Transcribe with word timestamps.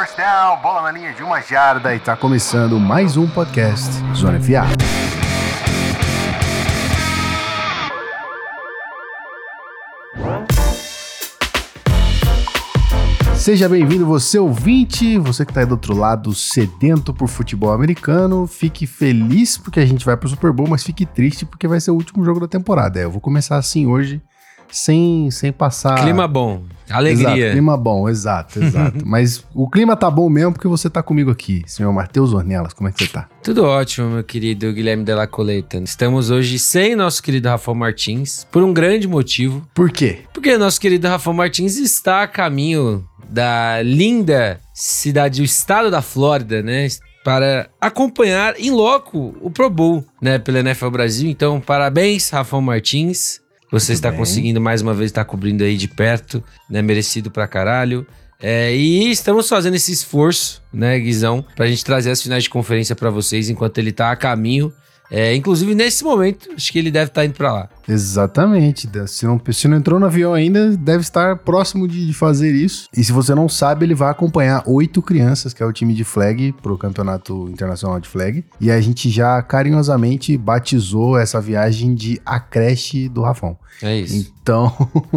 first 0.00 0.16
down, 0.16 0.56
bola 0.62 0.80
na 0.80 0.92
linha 0.92 1.12
de 1.12 1.22
uma 1.22 1.42
jarda 1.42 1.94
e 1.94 2.00
tá 2.00 2.16
começando 2.16 2.80
mais 2.80 3.18
um 3.18 3.28
podcast 3.28 3.90
Zona 4.16 4.40
FA. 4.40 4.64
Seja 13.36 13.68
bem-vindo, 13.68 14.06
você 14.06 14.38
ouvinte, 14.38 15.18
você 15.18 15.44
que 15.44 15.52
tá 15.52 15.60
aí 15.60 15.66
do 15.66 15.72
outro 15.72 15.94
lado, 15.94 16.34
sedento 16.34 17.12
por 17.12 17.28
futebol 17.28 17.70
americano. 17.70 18.46
Fique 18.46 18.86
feliz 18.86 19.58
porque 19.58 19.80
a 19.80 19.86
gente 19.86 20.06
vai 20.06 20.16
pro 20.16 20.30
Super 20.30 20.50
Bowl, 20.50 20.66
mas 20.66 20.82
fique 20.82 21.04
triste 21.04 21.44
porque 21.44 21.68
vai 21.68 21.78
ser 21.78 21.90
o 21.90 21.94
último 21.94 22.24
jogo 22.24 22.40
da 22.40 22.48
temporada. 22.48 22.98
É, 22.98 23.04
eu 23.04 23.10
vou 23.10 23.20
começar 23.20 23.58
assim 23.58 23.86
hoje, 23.86 24.22
sem, 24.70 25.30
sem 25.30 25.52
passar. 25.52 26.02
Clima 26.02 26.26
bom, 26.26 26.64
alegria. 26.88 27.28
Exato, 27.28 27.52
clima 27.52 27.76
bom, 27.76 28.08
exato, 28.08 28.58
exato. 28.62 29.06
Mas 29.06 29.44
o 29.54 29.68
clima 29.68 29.96
tá 29.96 30.10
bom 30.10 30.28
mesmo 30.28 30.52
porque 30.52 30.68
você 30.68 30.88
tá 30.88 31.02
comigo 31.02 31.30
aqui, 31.30 31.62
senhor 31.66 31.92
Matheus 31.92 32.32
Ornelas. 32.32 32.72
Como 32.72 32.88
é 32.88 32.92
que 32.92 33.04
você 33.04 33.12
tá? 33.12 33.28
Tudo 33.42 33.64
ótimo, 33.64 34.10
meu 34.10 34.24
querido 34.24 34.72
Guilherme 34.72 35.04
Della 35.04 35.26
Coleta. 35.26 35.78
Estamos 35.78 36.30
hoje 36.30 36.58
sem 36.58 36.94
nosso 36.94 37.22
querido 37.22 37.48
Rafael 37.48 37.74
Martins, 37.74 38.46
por 38.50 38.62
um 38.62 38.72
grande 38.72 39.06
motivo. 39.06 39.66
Por 39.74 39.90
quê? 39.90 40.20
Porque 40.32 40.56
nosso 40.56 40.80
querido 40.80 41.08
Rafael 41.08 41.36
Martins 41.36 41.76
está 41.76 42.22
a 42.22 42.28
caminho 42.28 43.04
da 43.30 43.80
linda 43.82 44.60
cidade, 44.74 45.40
o 45.40 45.44
estado 45.44 45.90
da 45.90 46.02
Flórida, 46.02 46.62
né? 46.62 46.88
Para 47.22 47.68
acompanhar 47.80 48.58
em 48.58 48.70
loco 48.70 49.34
o 49.40 49.50
Pro 49.50 49.68
Bowl, 49.68 50.04
né? 50.20 50.38
Pela 50.38 50.60
NFL 50.60 50.88
Brasil. 50.88 51.30
Então, 51.30 51.60
parabéns, 51.60 52.30
Rafael 52.30 52.62
Martins. 52.62 53.39
Você 53.70 53.92
Muito 53.92 53.98
está 53.98 54.10
bem. 54.10 54.18
conseguindo 54.18 54.60
mais 54.60 54.82
uma 54.82 54.92
vez 54.94 55.10
estar 55.10 55.24
cobrindo 55.24 55.62
aí 55.62 55.76
de 55.76 55.88
perto, 55.88 56.42
né? 56.68 56.82
Merecido 56.82 57.30
pra 57.30 57.46
caralho. 57.46 58.06
É, 58.42 58.74
e 58.74 59.10
estamos 59.10 59.48
fazendo 59.48 59.74
esse 59.74 59.92
esforço, 59.92 60.62
né, 60.72 60.98
Guizão, 60.98 61.44
pra 61.54 61.66
gente 61.66 61.84
trazer 61.84 62.10
as 62.10 62.22
finais 62.22 62.42
de 62.44 62.50
conferência 62.50 62.96
pra 62.96 63.10
vocês 63.10 63.50
enquanto 63.50 63.76
ele 63.78 63.92
tá 63.92 64.10
a 64.10 64.16
caminho. 64.16 64.72
É, 65.10 65.34
inclusive, 65.34 65.74
nesse 65.74 66.04
momento, 66.04 66.48
acho 66.54 66.70
que 66.70 66.78
ele 66.78 66.90
deve 66.90 67.10
estar 67.10 67.24
indo 67.24 67.34
pra 67.34 67.52
lá. 67.52 67.68
Exatamente. 67.88 68.88
Se 69.08 69.26
não, 69.26 69.40
se 69.50 69.66
não 69.66 69.76
entrou 69.76 69.98
no 69.98 70.06
avião 70.06 70.32
ainda, 70.32 70.76
deve 70.76 71.02
estar 71.02 71.36
próximo 71.38 71.88
de, 71.88 72.06
de 72.06 72.14
fazer 72.14 72.54
isso. 72.54 72.88
E 72.96 73.02
se 73.02 73.10
você 73.10 73.34
não 73.34 73.48
sabe, 73.48 73.84
ele 73.84 73.94
vai 73.94 74.10
acompanhar 74.10 74.62
oito 74.66 75.02
crianças, 75.02 75.52
que 75.52 75.62
é 75.62 75.66
o 75.66 75.72
time 75.72 75.92
de 75.92 76.04
flag, 76.04 76.54
pro 76.62 76.78
Campeonato 76.78 77.48
Internacional 77.48 77.98
de 77.98 78.08
Flag. 78.08 78.44
E 78.60 78.70
a 78.70 78.80
gente 78.80 79.10
já 79.10 79.42
carinhosamente 79.42 80.36
batizou 80.36 81.18
essa 81.18 81.40
viagem 81.40 81.94
de 81.94 82.20
A 82.24 82.38
Creche 82.38 83.08
do 83.08 83.22
Rafão. 83.22 83.58
É 83.82 83.98
isso. 83.98 84.30
Então, 84.42 84.72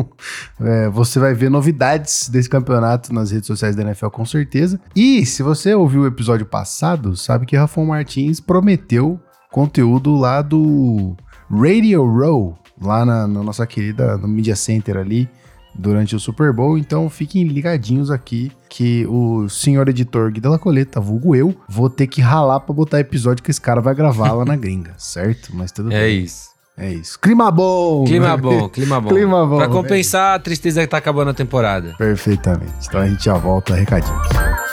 é, 0.60 0.90
você 0.90 1.20
vai 1.20 1.34
ver 1.34 1.50
novidades 1.50 2.30
desse 2.30 2.50
campeonato 2.50 3.14
nas 3.14 3.32
redes 3.32 3.48
sociais 3.48 3.76
da 3.76 3.84
NFL 3.84 4.08
com 4.08 4.26
certeza. 4.26 4.80
E 4.96 5.26
se 5.26 5.44
você 5.44 5.76
ouviu 5.76 6.02
o 6.02 6.08
episódio 6.08 6.46
passado, 6.46 7.16
sabe 7.16 7.46
que 7.46 7.56
Rafão 7.56 7.86
Martins 7.86 8.40
prometeu 8.40 9.20
conteúdo 9.54 10.18
lá 10.18 10.42
do 10.42 11.16
Radio 11.48 12.04
Row, 12.04 12.58
lá 12.82 13.06
na, 13.06 13.28
na 13.28 13.44
nossa 13.44 13.68
querida 13.68 14.18
no 14.18 14.28
Media 14.28 14.56
Center 14.56 14.98
ali, 14.98 15.30
durante 15.76 16.16
o 16.16 16.20
Super 16.20 16.52
Bowl. 16.52 16.76
Então 16.76 17.08
fiquem 17.08 17.48
ligadinhos 17.48 18.10
aqui 18.10 18.52
que 18.68 19.06
o 19.08 19.48
senhor 19.48 19.88
editor 19.88 20.32
Gui 20.32 20.42
Della 20.42 20.58
Coleta, 20.58 21.00
vulgo 21.00 21.36
eu, 21.36 21.56
vou 21.70 21.88
ter 21.88 22.08
que 22.08 22.20
ralar 22.20 22.60
pra 22.62 22.74
botar 22.74 23.00
episódio 23.00 23.44
que 23.44 23.52
esse 23.52 23.62
cara 23.62 23.80
vai 23.80 23.94
gravar 23.94 24.32
lá 24.34 24.44
na 24.44 24.56
gringa, 24.56 24.94
certo? 24.98 25.56
Mas 25.56 25.72
tudo 25.72 25.94
É 25.94 26.00
bem. 26.00 26.24
isso. 26.24 26.52
É 26.76 26.92
isso. 26.92 27.20
Clima 27.20 27.52
bom! 27.52 28.04
Clima 28.06 28.36
bom, 28.36 28.68
clima 28.68 29.00
bom. 29.00 29.10
Clima 29.10 29.46
bom, 29.46 29.58
Pra 29.58 29.66
é 29.66 29.70
compensar 29.70 30.34
a 30.36 30.40
tristeza 30.40 30.82
que 30.82 30.88
tá 30.88 30.98
acabando 30.98 31.30
a 31.30 31.34
temporada. 31.36 31.94
Perfeitamente. 32.00 32.88
Então 32.88 33.00
a 33.00 33.08
gente 33.08 33.24
já 33.26 33.36
volta 33.36 33.76
recadinhos. 33.76 34.73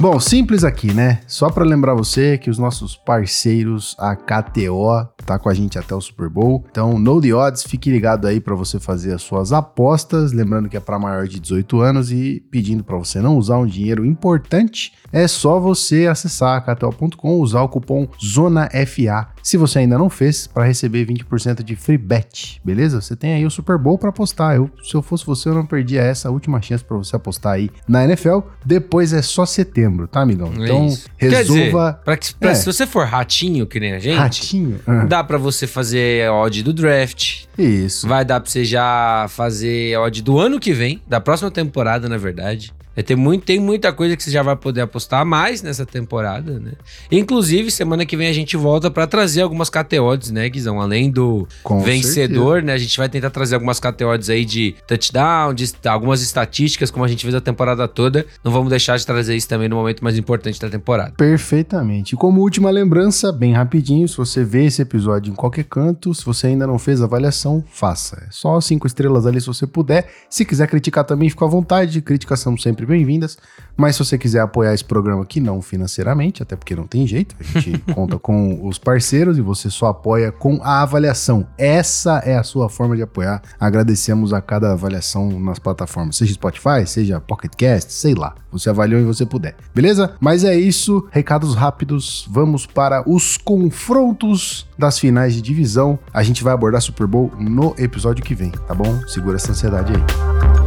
Bom, 0.00 0.20
simples 0.20 0.62
aqui, 0.62 0.94
né? 0.94 1.20
Só 1.26 1.50
para 1.50 1.64
lembrar 1.64 1.92
você 1.92 2.38
que 2.38 2.48
os 2.48 2.56
nossos 2.56 2.96
parceiros, 2.96 3.96
a 3.98 4.14
KTO, 4.14 5.08
tá 5.28 5.38
com 5.38 5.50
a 5.50 5.54
gente 5.54 5.78
até 5.78 5.94
o 5.94 6.00
Super 6.00 6.28
Bowl. 6.30 6.64
Então, 6.70 6.98
Know 6.98 7.20
the 7.20 7.34
Odds, 7.34 7.62
fique 7.64 7.90
ligado 7.90 8.26
aí 8.26 8.40
para 8.40 8.54
você 8.54 8.80
fazer 8.80 9.12
as 9.12 9.20
suas 9.20 9.52
apostas, 9.52 10.32
lembrando 10.32 10.70
que 10.70 10.76
é 10.76 10.80
para 10.80 10.98
maior 10.98 11.28
de 11.28 11.38
18 11.38 11.80
anos 11.82 12.10
e 12.10 12.42
pedindo 12.50 12.82
para 12.82 12.96
você 12.96 13.20
não 13.20 13.36
usar 13.36 13.58
um 13.58 13.66
dinheiro 13.66 14.06
importante, 14.06 14.92
é 15.12 15.28
só 15.28 15.60
você 15.60 16.06
acessar 16.06 16.64
KTO.com, 16.64 17.40
usar 17.40 17.60
o 17.62 17.68
cupom 17.68 18.08
ZONAFA. 18.24 19.28
Se 19.42 19.56
você 19.56 19.80
ainda 19.80 19.98
não 19.98 20.08
fez, 20.10 20.46
para 20.46 20.64
receber 20.64 21.06
20% 21.06 21.62
de 21.62 21.76
free 21.76 21.98
bet, 21.98 22.60
beleza? 22.64 23.00
Você 23.00 23.14
tem 23.16 23.34
aí 23.34 23.44
o 23.46 23.50
Super 23.50 23.78
Bowl 23.78 23.98
para 23.98 24.10
apostar. 24.10 24.56
Eu, 24.56 24.70
se 24.82 24.94
eu 24.94 25.02
fosse 25.02 25.24
você, 25.24 25.48
eu 25.48 25.54
não 25.54 25.64
perdia 25.66 26.02
essa 26.02 26.30
última 26.30 26.60
chance 26.60 26.84
para 26.84 26.96
você 26.96 27.16
apostar 27.16 27.54
aí 27.54 27.70
na 27.86 28.04
NFL. 28.04 28.40
Depois 28.64 29.12
é 29.12 29.22
só 29.22 29.44
setembro, 29.46 30.06
tá, 30.08 30.20
amigão? 30.20 30.52
É 30.58 30.64
Então, 30.64 30.86
isso. 30.86 31.08
Quer 31.18 31.28
dizer, 31.42 31.54
resolva. 31.54 32.00
pra 32.04 32.16
que- 32.16 32.34
pra- 32.34 32.50
É. 32.50 32.54
se 32.54 32.66
você 32.66 32.86
for 32.86 33.06
ratinho, 33.06 33.66
que 33.66 33.80
nem 33.80 33.92
a 33.94 33.98
gente, 33.98 34.16
Ratinho. 34.18 34.80
Ah, 34.86 35.04
dá 35.04 35.17
pra 35.24 35.38
você 35.38 35.66
fazer 35.66 36.30
odd 36.30 36.62
do 36.62 36.72
draft. 36.72 37.44
Isso. 37.56 38.06
Vai 38.06 38.24
dar 38.24 38.40
pra 38.40 38.50
você 38.50 38.64
já 38.64 39.26
fazer 39.28 39.98
odd 39.98 40.22
do 40.22 40.38
ano 40.38 40.58
que 40.60 40.72
vem, 40.72 41.02
da 41.06 41.20
próxima 41.20 41.50
temporada, 41.50 42.08
na 42.08 42.16
verdade. 42.16 42.72
Vai 42.98 43.04
ter 43.04 43.14
muito, 43.14 43.44
tem 43.44 43.60
muita 43.60 43.92
coisa 43.92 44.16
que 44.16 44.24
você 44.24 44.30
já 44.32 44.42
vai 44.42 44.56
poder 44.56 44.80
apostar 44.80 45.24
mais 45.24 45.62
nessa 45.62 45.86
temporada, 45.86 46.58
né? 46.58 46.72
Inclusive, 47.12 47.70
semana 47.70 48.04
que 48.04 48.16
vem 48.16 48.26
a 48.26 48.32
gente 48.32 48.56
volta 48.56 48.90
pra 48.90 49.06
trazer 49.06 49.42
algumas 49.42 49.70
KTOs, 49.70 50.32
né, 50.32 50.48
Guizão? 50.48 50.80
Além 50.80 51.08
do 51.08 51.46
Com 51.62 51.78
vencedor, 51.78 52.60
né? 52.60 52.72
A 52.72 52.76
gente 52.76 52.98
vai 52.98 53.08
tentar 53.08 53.30
trazer 53.30 53.54
algumas 53.54 53.78
KTOs 53.78 54.28
aí 54.28 54.44
de 54.44 54.74
touchdown, 54.84 55.54
de 55.54 55.72
algumas 55.86 56.22
estatísticas, 56.22 56.90
como 56.90 57.04
a 57.04 57.08
gente 57.08 57.22
fez 57.22 57.36
a 57.36 57.40
temporada 57.40 57.86
toda. 57.86 58.26
Não 58.42 58.50
vamos 58.50 58.68
deixar 58.68 58.98
de 58.98 59.06
trazer 59.06 59.36
isso 59.36 59.48
também 59.48 59.68
no 59.68 59.76
momento 59.76 60.02
mais 60.02 60.18
importante 60.18 60.60
da 60.60 60.68
temporada. 60.68 61.12
Perfeitamente. 61.16 62.16
E 62.16 62.18
como 62.18 62.40
última 62.40 62.68
lembrança, 62.68 63.30
bem 63.30 63.52
rapidinho, 63.52 64.08
se 64.08 64.16
você 64.16 64.42
vê 64.42 64.64
esse 64.64 64.82
episódio 64.82 65.30
em 65.30 65.36
qualquer 65.36 65.66
canto, 65.66 66.12
se 66.12 66.24
você 66.24 66.48
ainda 66.48 66.66
não 66.66 66.80
fez 66.80 67.00
a 67.00 67.04
avaliação, 67.04 67.62
faça. 67.70 68.24
É 68.26 68.32
só 68.32 68.60
cinco 68.60 68.88
estrelas 68.88 69.24
ali 69.24 69.40
se 69.40 69.46
você 69.46 69.68
puder. 69.68 70.08
Se 70.28 70.44
quiser 70.44 70.66
criticar 70.66 71.04
também, 71.04 71.30
fica 71.30 71.44
à 71.44 71.48
vontade. 71.48 72.02
Críticas 72.02 72.40
são 72.40 72.56
sempre 72.56 72.87
bem-vindas. 72.88 73.38
Mas 73.76 73.94
se 73.94 74.04
você 74.04 74.18
quiser 74.18 74.40
apoiar 74.40 74.74
esse 74.74 74.84
programa 74.84 75.22
aqui, 75.22 75.40
não 75.40 75.62
financeiramente, 75.62 76.42
até 76.42 76.56
porque 76.56 76.74
não 76.74 76.86
tem 76.86 77.06
jeito, 77.06 77.36
a 77.38 77.60
gente 77.60 77.78
conta 77.94 78.18
com 78.18 78.66
os 78.66 78.76
parceiros 78.76 79.38
e 79.38 79.40
você 79.40 79.70
só 79.70 79.86
apoia 79.86 80.32
com 80.32 80.58
a 80.62 80.82
avaliação. 80.82 81.46
Essa 81.56 82.18
é 82.18 82.36
a 82.36 82.42
sua 82.42 82.68
forma 82.68 82.96
de 82.96 83.02
apoiar. 83.02 83.40
Agradecemos 83.60 84.32
a 84.32 84.40
cada 84.40 84.72
avaliação 84.72 85.38
nas 85.38 85.60
plataformas, 85.60 86.16
seja 86.16 86.34
Spotify, 86.34 86.84
seja 86.86 87.20
Pocket 87.20 87.52
Cast, 87.56 87.92
sei 87.92 88.14
lá. 88.14 88.34
Você 88.50 88.70
avaliou 88.70 89.00
e 89.00 89.04
você 89.04 89.24
puder. 89.24 89.54
Beleza? 89.74 90.14
Mas 90.20 90.42
é 90.42 90.56
isso. 90.56 91.06
Recados 91.10 91.54
rápidos. 91.54 92.26
Vamos 92.30 92.66
para 92.66 93.08
os 93.08 93.36
confrontos 93.36 94.66
das 94.78 94.98
finais 94.98 95.34
de 95.34 95.42
divisão. 95.42 95.98
A 96.12 96.22
gente 96.22 96.42
vai 96.42 96.54
abordar 96.54 96.80
Super 96.80 97.06
Bowl 97.06 97.30
no 97.38 97.74
episódio 97.78 98.24
que 98.24 98.34
vem, 98.34 98.50
tá 98.50 98.74
bom? 98.74 99.06
Segura 99.06 99.36
essa 99.36 99.52
ansiedade 99.52 99.92
aí. 99.92 100.57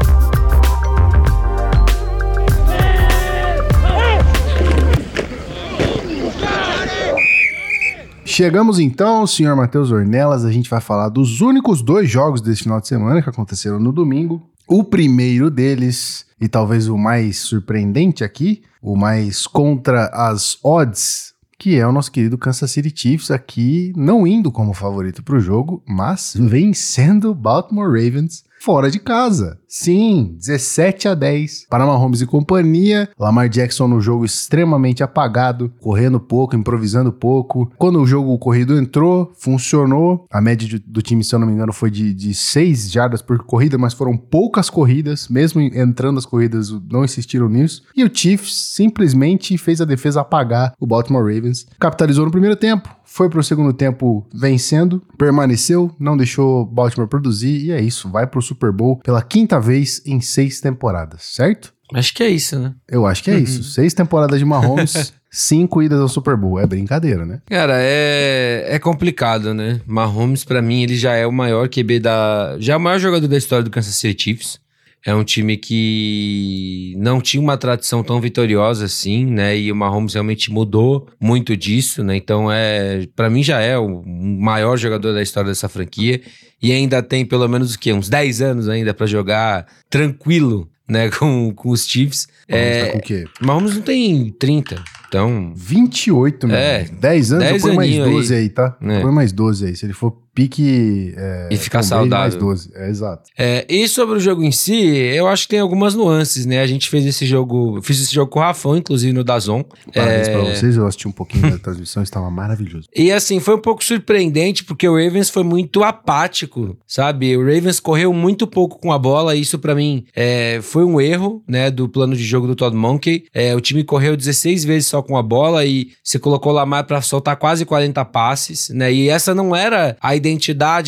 Chegamos 8.32 8.80
então, 8.80 9.28
senhor 9.28 9.58
Matheus 9.58 9.92
Ornelas, 9.92 10.46
a 10.46 10.52
gente 10.54 10.70
vai 10.70 10.80
falar 10.80 11.10
dos 11.10 11.42
únicos 11.42 11.82
dois 11.82 12.10
jogos 12.10 12.40
desse 12.40 12.64
final 12.64 12.80
de 12.80 12.88
semana 12.88 13.22
que 13.22 13.30
aconteceram 13.30 13.78
no 13.78 13.92
domingo. 13.92 14.50
O 14.66 14.86
primeiro 14.86 15.52
deles, 15.52 16.26
e 16.40 16.48
talvez 16.48 16.88
o 16.88 16.98
mais 16.98 17.40
surpreendente 17.40 18.24
aqui, 18.24 18.64
o 18.82 18.96
mais 18.96 19.46
contra 19.46 20.06
as 20.14 20.58
odds, 20.64 21.34
que 21.60 21.76
é 21.76 21.86
o 21.86 21.92
nosso 21.92 22.10
querido 22.10 22.38
Kansas 22.38 22.72
City 22.72 22.94
Chiefs 22.96 23.32
aqui, 23.32 23.92
não 23.98 24.26
indo 24.26 24.50
como 24.50 24.74
favorito 24.74 25.22
para 25.22 25.36
o 25.36 25.42
jogo, 25.42 25.84
mas 25.86 26.34
vencendo 26.34 27.32
o 27.32 27.36
Baltimore 27.36 27.90
Ravens 27.90 28.46
fora 28.62 28.90
de 28.90 29.00
casa. 29.00 29.60
Sim, 29.74 30.36
17 30.38 31.08
a 31.08 31.16
10 31.16 31.68
para 31.70 31.86
Mahomes 31.86 32.20
e 32.20 32.26
companhia. 32.26 33.08
Lamar 33.18 33.48
Jackson 33.48 33.88
no 33.88 34.02
jogo 34.02 34.26
extremamente 34.26 35.02
apagado, 35.02 35.72
correndo 35.80 36.20
pouco, 36.20 36.58
improvisando 36.58 37.10
pouco. 37.14 37.72
Quando 37.78 38.02
o 38.02 38.06
jogo 38.06 38.38
corrido 38.38 38.78
entrou, 38.78 39.32
funcionou. 39.34 40.26
A 40.30 40.42
média 40.42 40.68
de- 40.68 40.78
do 40.78 41.02
time, 41.02 41.24
se 41.24 41.34
eu 41.34 41.40
não 41.40 41.48
me 41.48 41.54
engano, 41.54 41.72
foi 41.72 41.90
de, 41.90 42.14
de 42.14 42.34
6 42.34 42.92
jardas 42.92 43.22
por 43.22 43.38
corrida, 43.46 43.78
mas 43.78 43.94
foram 43.94 44.18
poucas 44.18 44.70
corridas, 44.70 45.30
mesmo 45.30 45.62
entrando 45.62 46.18
as 46.18 46.26
corridas, 46.26 46.70
não 46.92 47.06
insistiram 47.06 47.48
nisso. 47.48 47.84
E 47.96 48.04
o 48.04 48.12
Chiefs 48.14 48.54
simplesmente 48.76 49.58
fez 49.58 49.80
a 49.80 49.86
defesa 49.86 50.20
apagar 50.20 50.74
o 50.82 50.86
Baltimore 50.86 51.24
Ravens. 51.34 51.66
Capitalizou 51.80 52.26
no 52.26 52.32
primeiro 52.32 52.58
tempo, 52.58 52.90
foi 53.06 53.30
pro 53.30 53.42
segundo 53.44 53.72
tempo 53.72 54.26
vencendo, 54.34 55.02
permaneceu, 55.18 55.92
não 55.98 56.18
deixou 56.18 56.66
Baltimore 56.66 57.08
produzir 57.10 57.66
e 57.66 57.72
é 57.72 57.82
isso, 57.82 58.10
vai 58.10 58.28
pro 58.28 58.42
Super 58.42 58.72
Bowl 58.72 59.00
pela 59.04 59.22
quinta 59.22 59.61
vez 59.62 60.02
em 60.06 60.20
seis 60.20 60.60
temporadas, 60.60 61.22
certo? 61.24 61.74
Acho 61.94 62.14
que 62.14 62.24
é 62.24 62.30
isso, 62.30 62.58
né? 62.58 62.74
Eu 62.90 63.06
acho 63.06 63.24
que 63.24 63.32
é 63.32 63.38
isso. 63.38 63.64
Seis 63.64 63.94
temporadas 63.94 64.40
de 64.40 64.46
Mahomes 64.46 65.14
cinco 65.32 65.82
idas 65.82 66.00
ao 66.00 66.10
Super 66.10 66.36
Bowl. 66.36 66.60
É 66.60 66.68
brincadeira, 66.68 67.26
né? 67.26 67.42
Cara, 67.46 67.76
é, 67.78 68.66
é 68.68 68.80
complicado, 68.80 69.54
né? 69.54 69.80
Mahomes, 69.86 70.44
para 70.44 70.62
mim, 70.62 70.84
ele 70.84 70.96
já 70.96 71.14
é 71.14 71.26
o 71.26 71.32
maior 71.32 71.70
QB 71.70 72.00
da. 72.00 72.58
Já 72.60 72.74
é 72.74 72.78
o 72.78 72.82
maior 72.82 73.00
jogador 73.00 73.28
da 73.28 73.38
história 73.38 73.64
do 73.64 73.72
Kansas 73.72 73.96
City 73.96 74.24
Chiefs. 74.24 74.60
É 75.06 75.16
um 75.16 75.24
time 75.24 75.58
que 75.58 76.94
não 76.98 77.20
tinha 77.20 77.42
uma 77.42 77.58
tradição 77.58 78.04
tão 78.04 78.22
vitoriosa 78.22 78.86
assim, 78.86 79.26
né? 79.26 79.58
E 79.58 79.72
o 79.72 79.76
Mahomes 79.76 80.14
realmente 80.14 80.52
mudou 80.52 81.08
muito 81.20 81.58
disso, 81.58 82.04
né? 82.04 82.16
Então 82.16 82.52
é, 82.52 83.08
para 83.16 83.30
mim 83.30 83.42
já 83.42 83.60
é 83.60 83.78
o 83.78 84.04
maior 84.06 84.78
jogador 84.78 85.14
da 85.14 85.22
história 85.22 85.50
dessa 85.50 85.68
franquia 85.68 86.22
e 86.62 86.72
ainda 86.72 87.02
tem 87.02 87.26
pelo 87.26 87.48
menos 87.48 87.74
o 87.74 87.80
quê? 87.80 87.92
Uns 87.92 88.10
10 88.10 88.42
anos 88.42 88.70
ainda 88.70 88.94
para 88.94 89.08
jogar 89.08 89.66
tranquilo, 89.90 90.70
né, 90.88 91.10
com, 91.18 91.52
com 91.56 91.70
os 91.70 91.88
Chiefs. 91.88 92.28
Mahomes 92.48 92.68
é, 92.78 92.86
tá 92.86 92.92
com 92.92 92.98
o 92.98 93.02
quê? 93.02 93.26
Mahomes 93.42 93.76
não 93.76 93.82
tem 93.82 94.30
30. 94.30 94.84
Então. 95.08 95.52
28, 95.56 96.48
meu. 96.48 96.56
É, 96.56 96.86
10 96.86 97.34
anos, 97.34 97.44
10 97.44 97.56
eu 97.56 97.62
ponho 97.62 97.76
mais 97.76 97.98
12 97.98 98.34
aí, 98.34 98.42
aí 98.42 98.50
tá? 98.50 98.78
É. 98.82 99.02
Põe 99.02 99.12
mais 99.12 99.34
12 99.34 99.66
aí. 99.66 99.76
Se 99.76 99.86
ele 99.86 99.94
for 99.94 100.12
pique. 100.42 101.14
É, 101.18 101.50
E 101.52 101.58
ficar 101.58 101.84
saudável. 101.84 102.32
Mais 102.32 102.36
12. 102.36 102.72
É, 102.76 102.90
exato. 102.90 103.30
É, 103.38 103.66
e 103.70 103.88
sobre 103.88 104.18
o 104.18 104.20
jogo 104.20 104.44
em 104.44 104.52
si, 104.52 104.76
eu 104.76 105.28
acho 105.28 105.44
que 105.44 105.50
tem 105.50 105.60
algumas 105.60 105.94
nuances, 105.96 106.46
né? 106.46 106.60
A 106.62 106.68
gente 106.68 106.90
fez 106.90 107.06
esse 107.06 107.26
jogo, 107.26 107.80
fiz 107.82 108.02
esse 108.02 108.14
jogo 108.14 108.32
com 108.32 108.40
o 108.40 108.42
Rafão, 108.42 108.78
inclusive 108.78 109.14
no 109.14 109.24
Dazon. 109.24 109.64
Parabéns 109.94 110.28
É, 110.28 110.32
pra 110.32 110.42
vocês. 110.56 110.76
Eu 110.78 110.88
assisti 110.88 111.08
um 111.08 111.12
pouquinho 111.12 111.50
da 111.52 111.58
transmissão, 111.58 112.02
estava 112.04 112.30
maravilhoso. 112.30 112.88
E 112.96 113.12
assim, 113.12 113.40
foi 113.40 113.56
um 113.56 113.60
pouco 113.62 113.84
surpreendente, 113.84 114.64
porque 114.64 114.88
o 114.88 114.94
Ravens 114.96 115.30
foi 115.30 115.44
muito 115.44 115.84
apático, 115.84 116.78
sabe? 116.88 117.36
O 117.38 117.42
Ravens 117.42 117.80
correu 117.80 118.14
muito 118.14 118.48
pouco 118.48 118.80
com 118.80 118.92
a 118.92 118.98
bola, 118.98 119.36
e 119.36 119.42
isso 119.42 119.60
pra 119.60 119.76
mim 119.76 120.06
é, 120.16 120.60
foi 120.62 120.84
um 120.84 121.00
erro, 121.00 121.44
né, 121.48 121.70
do 121.72 121.88
plano 121.88 122.16
de 122.16 122.24
jogo 122.24 122.48
do 122.48 122.56
Todd 122.56 122.76
Monkey. 122.76 123.26
É, 123.34 123.56
o 123.56 123.62
time 123.62 123.84
correu 123.84 124.16
16 124.18 124.64
vezes 124.66 124.88
só 124.88 125.02
com 125.02 125.18
a 125.18 125.24
bola 125.24 125.66
e 125.66 125.90
você 126.04 126.18
colocou 126.20 126.52
o 126.52 126.56
Lamar 126.56 126.86
pra 126.86 127.02
soltar 127.02 127.36
quase 127.38 127.66
40 127.66 128.04
passes, 128.06 128.70
né? 128.70 128.92
E 128.92 129.10
essa 129.10 129.34
não 129.36 129.56
era 129.56 129.96
a 130.02 130.16
identidade 130.16 130.31